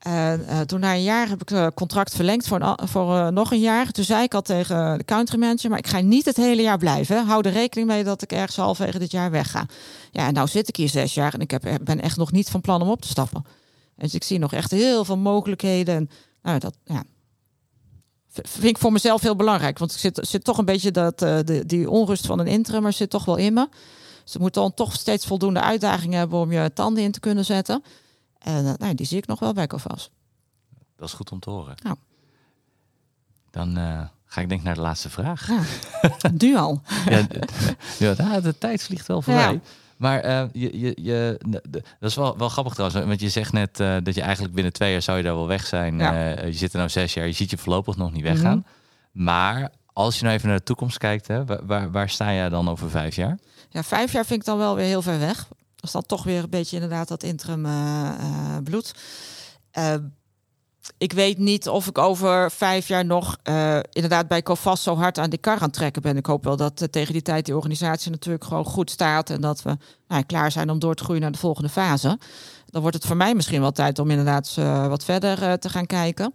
[0.00, 3.52] En uh, toen na een jaar heb ik het contract verlengd voor, voor uh, nog
[3.52, 3.90] een jaar.
[3.90, 7.26] Toen zei ik al tegen de country maar ik ga niet het hele jaar blijven.
[7.26, 9.66] Hou er rekening mee dat ik ergens halverwege dit jaar wegga.
[10.10, 12.50] Ja, en nou zit ik hier zes jaar en ik heb, ben echt nog niet
[12.50, 13.44] van plan om op te stappen.
[13.96, 15.94] Dus ik zie nog echt heel veel mogelijkheden.
[15.94, 16.10] En
[16.42, 17.04] nou, dat ja,
[18.28, 19.78] vind ik voor mezelf heel belangrijk.
[19.78, 21.26] Want ik zit, zit toch een beetje dat,
[21.66, 23.68] die onrust van een interim, maar zit toch wel in me.
[24.24, 27.44] Dus je moet dan toch steeds voldoende uitdagingen hebben om je tanden in te kunnen
[27.44, 27.82] zetten.
[28.40, 30.10] En uh, nou, die zie ik nog wel bij Covas.
[30.96, 31.74] Dat is goed om te horen.
[31.82, 31.96] Nou.
[33.50, 35.48] Dan uh, ga ik denk naar de laatste vraag.
[35.48, 35.60] Ja.
[36.32, 36.82] nu al.
[37.08, 39.52] ja, de, de, tijd vliegt wel voorbij.
[39.52, 39.60] Ja.
[39.96, 43.04] Maar uh, je, je, je, dat is wel, wel grappig trouwens.
[43.04, 45.66] Want je zegt net dat je eigenlijk binnen twee jaar zou je daar wel weg
[45.66, 45.98] zijn.
[46.46, 47.26] Je zit er nou zes jaar.
[47.26, 48.56] Je ziet je voorlopig nog niet weggaan.
[48.56, 49.24] Mm -hmm.
[49.24, 52.68] Maar als je nou even naar de toekomst kijkt, hè, waar, waar sta jij dan
[52.68, 53.38] over vijf jaar?
[53.68, 55.48] Ja, vijf jaar vind ik dan wel weer heel ver weg.
[55.80, 57.66] Als dat toch weer een beetje inderdaad dat interim
[58.64, 58.94] bloed
[60.98, 63.36] ik weet niet of ik over vijf jaar nog
[63.90, 66.16] inderdaad bij Covas zo hard aan die kar aan trekken ben.
[66.16, 69.62] Ik hoop wel dat tegen die tijd die organisatie natuurlijk gewoon goed staat en dat
[69.62, 69.76] we
[70.08, 72.18] nou, klaar zijn om door te groeien naar de volgende fase.
[72.66, 74.54] Dan wordt het voor mij misschien wel tijd om inderdaad
[74.88, 76.34] wat verder te gaan kijken.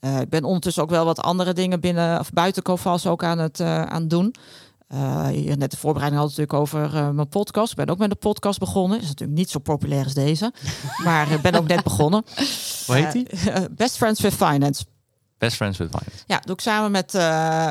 [0.00, 3.60] ik ben ondertussen ook wel wat andere dingen binnen of buiten Covas ook aan het,
[3.60, 4.34] aan doen.
[4.94, 7.70] Uh, hier net de voorbereiding had natuurlijk over uh, mijn podcast.
[7.70, 9.00] Ik ben ook met een podcast begonnen.
[9.00, 10.52] Is natuurlijk niet zo populair als deze.
[11.04, 12.24] maar ik ben ook net begonnen.
[12.86, 13.26] Hoe heet die?
[13.32, 14.84] Uh, Best Friends with Finance.
[15.38, 16.24] Best Friends with Finance.
[16.26, 17.12] Ja, doe ik samen met,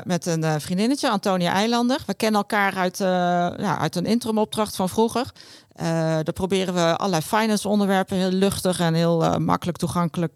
[0.06, 2.00] met een vriendinnetje, Antonia Eilander.
[2.06, 5.32] We kennen elkaar uit, ja, uit een interim opdracht van vroeger.
[5.76, 10.36] daar proberen we allerlei finance onderwerpen heel luchtig en heel makkelijk toegankelijk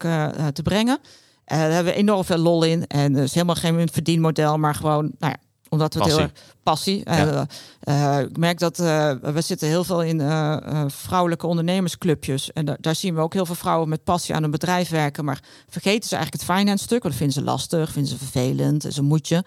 [0.53, 0.99] te brengen.
[1.45, 2.87] daar hebben we enorm veel lol in.
[2.87, 6.21] En het is helemaal geen verdienmodel, maar gewoon nou ja, omdat we passie.
[6.21, 7.01] het heel erg passie.
[7.05, 7.47] Ja.
[7.87, 10.21] Uh, uh, ik merk dat uh, we zitten heel veel in
[10.87, 12.53] vrouwelijke ondernemersclubjes.
[12.53, 15.25] En da daar zien we ook heel veel vrouwen met passie aan een bedrijf werken.
[15.25, 15.39] Maar
[15.69, 17.03] vergeten ze eigenlijk het finance stuk.
[17.03, 19.43] Want dat vinden ze lastig, vinden ze vervelend, is een moedje.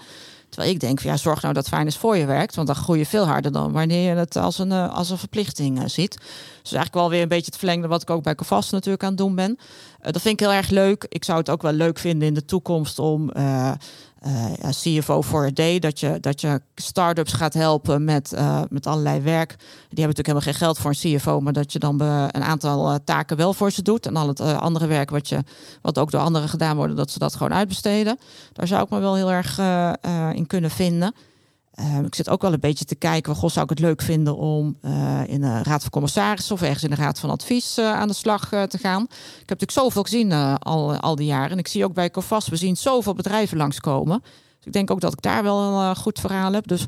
[0.49, 2.55] Terwijl ik denk, ja, zorg nou dat finance voor je werkt.
[2.55, 5.91] Want dan groei je veel harder dan wanneer je het als een, als een verplichting
[5.91, 6.17] ziet.
[6.63, 9.09] Dus eigenlijk wel weer een beetje het verlengde wat ik ook bij Covas natuurlijk aan
[9.09, 9.59] het doen ben.
[10.01, 11.07] dat vind ik heel erg leuk.
[11.09, 13.31] Ik zou het ook wel leuk vinden in de toekomst om
[14.61, 18.87] ja, CFO voor a day, dat je, dat je start-ups gaat helpen met, uh, met
[18.87, 19.49] allerlei werk.
[19.49, 22.91] Die hebben natuurlijk helemaal geen geld voor een CFO, maar dat je dan een aantal
[22.91, 24.07] uh, taken wel voor ze doet.
[24.07, 25.45] En al het andere werk wat, je,
[25.83, 28.19] wat ook door anderen gedaan wordt, dat ze dat gewoon uitbesteden.
[28.53, 29.59] Daar zou ik me wel heel erg
[30.35, 31.15] in kunnen vinden.
[31.81, 34.37] Uh, ik zit ook wel een beetje te kijken, goh, zou ik het leuk vinden
[34.37, 37.93] om uh, in de Raad van Commissarissen of ergens in de Raad van Advies uh,
[37.93, 39.03] aan de slag te gaan.
[39.03, 41.51] Ik heb natuurlijk zoveel gezien al, al die jaren.
[41.51, 44.21] En ik zie ook bij Covas, we zien zoveel bedrijven langskomen.
[44.23, 46.67] Dus ik denk ook dat ik daar wel een goed verhaal heb.
[46.67, 46.87] Dus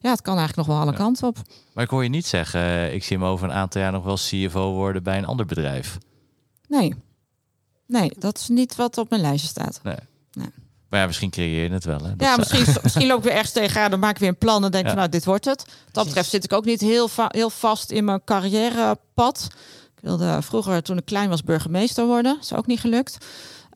[0.00, 0.98] ja, het kan eigenlijk nog wel alle ja.
[0.98, 1.36] kanten op.
[1.72, 4.16] Maar ik hoor je niet zeggen, ik zie hem over een aantal jaar nog wel
[4.16, 5.98] CFO worden bij een ander bedrijf.
[6.68, 6.94] Nee,
[7.86, 9.80] nee, dat is niet wat op mijn lijstje staat.
[9.82, 9.96] Nee.
[10.32, 10.50] nee.
[10.88, 11.98] Maar ja, misschien creëer je het wel.
[11.98, 12.16] Hè?
[12.16, 13.90] Dat ja, misschien, misschien loop ik weer ergens tegenaan.
[13.90, 14.90] Dan maak ik weer een plan en denk ja.
[14.90, 15.64] van, nou, dit wordt het.
[15.66, 19.48] Wat dat betreft zit ik ook niet heel, heel vast in mijn carrièrepad.
[19.96, 22.34] Ik wilde vroeger, toen ik klein was, burgemeester worden.
[22.34, 23.18] Dat is ook niet gelukt.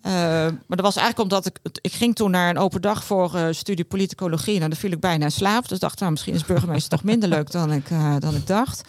[0.06, 1.58] Uh, maar dat was eigenlijk omdat ik...
[1.80, 4.52] Ik ging toen naar een open dag voor uh, studie politicologie.
[4.52, 5.68] En nou, dan viel ik bijna in slaap.
[5.68, 8.88] Dus dacht, nou, misschien is burgemeester toch minder leuk dan ik, uh, dan ik dacht.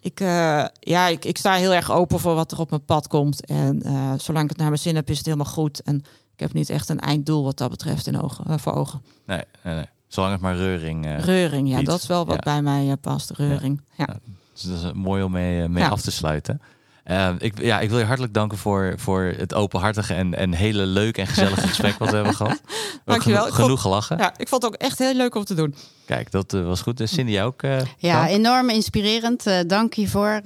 [0.00, 3.06] Ik, uh, ja, ik, ik, sta heel erg open voor wat er op mijn pad
[3.06, 3.46] komt.
[3.46, 5.82] En uh, zolang ik het naar mijn zin heb, is het helemaal goed.
[5.82, 6.04] En
[6.40, 9.02] ik heb niet echt een einddoel wat dat betreft in ogen, uh, voor ogen.
[9.26, 11.24] Nee, nee, nee, zolang het maar reuring.
[11.24, 11.88] reuring, ja, biedt.
[11.88, 12.52] dat is wel wat ja.
[12.52, 13.30] bij mij past.
[13.30, 13.80] Reuring.
[13.96, 14.04] Ja.
[14.08, 14.18] ja.
[14.52, 16.60] Dus dat is mooi om mee, mee af te sluiten.
[17.06, 20.86] Uh, ik, ja, ik wil je hartelijk danken voor, voor het openhartige en, en hele
[20.86, 22.60] leuk en gezellige gesprek wat we hebben gehad.
[23.04, 23.44] Dankjewel.
[23.44, 24.18] Geno genoeg gelachen.
[24.18, 25.74] Ja, ik vond het ook echt heel leuk om te doen.
[26.06, 27.00] Kijk, dat uh, was goed.
[27.00, 27.62] En Cindy ook.
[27.62, 28.30] Uh, ja, dank.
[28.30, 29.46] enorm inspirerend.
[29.46, 30.40] Uh, dank hiervoor.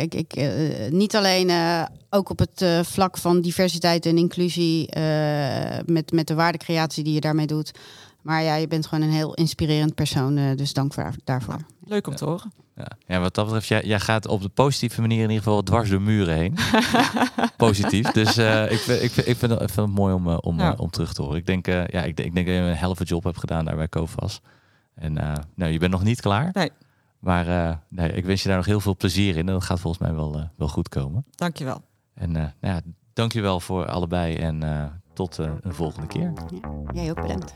[0.00, 0.50] ik, ik,
[0.90, 1.50] niet alleen
[2.16, 4.88] ook op het vlak van diversiteit en inclusie
[5.86, 7.72] met, met de waardecreatie die je daarmee doet.
[8.22, 10.56] Maar ja, je bent gewoon een heel inspirerend persoon.
[10.56, 11.54] dus dank voor, daarvoor.
[11.54, 12.52] Nou, leuk om te horen.
[12.76, 12.88] Ja.
[13.06, 15.90] ja, wat dat betreft, jij, jij gaat op de positieve manier in ieder geval dwars
[15.90, 16.56] door muren heen.
[17.56, 18.10] Positief.
[18.10, 20.72] Dus uh, ik, ik, ik, vind, ik vind het mooi om, uh, om, ja.
[20.72, 21.38] uh, om terug te horen.
[21.38, 23.88] Ik denk, ja, ik, ik denk dat je een helft job hebt gedaan daar bij
[23.88, 24.40] Covas.
[24.94, 25.12] En
[25.54, 26.50] nou, je bent nog niet klaar.
[26.52, 26.70] Nee.
[27.18, 29.48] Maar nee, ik wens je daar nog heel veel plezier in.
[29.48, 31.24] En dat gaat volgens mij wel, wel goed komen.
[31.30, 31.82] Dankjewel.
[32.16, 32.80] En nou ja,
[33.12, 34.36] dankjewel voor allebei.
[34.36, 34.62] En
[35.12, 36.32] tot een volgende keer.
[36.92, 37.54] Ja, jij ook bedankt.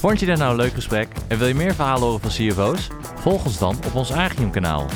[0.00, 2.88] Vond je dit nou een leuk gesprek en wil je meer verhalen horen van CFO's?
[3.14, 4.86] Volg ons dan op ons Agium kanaal.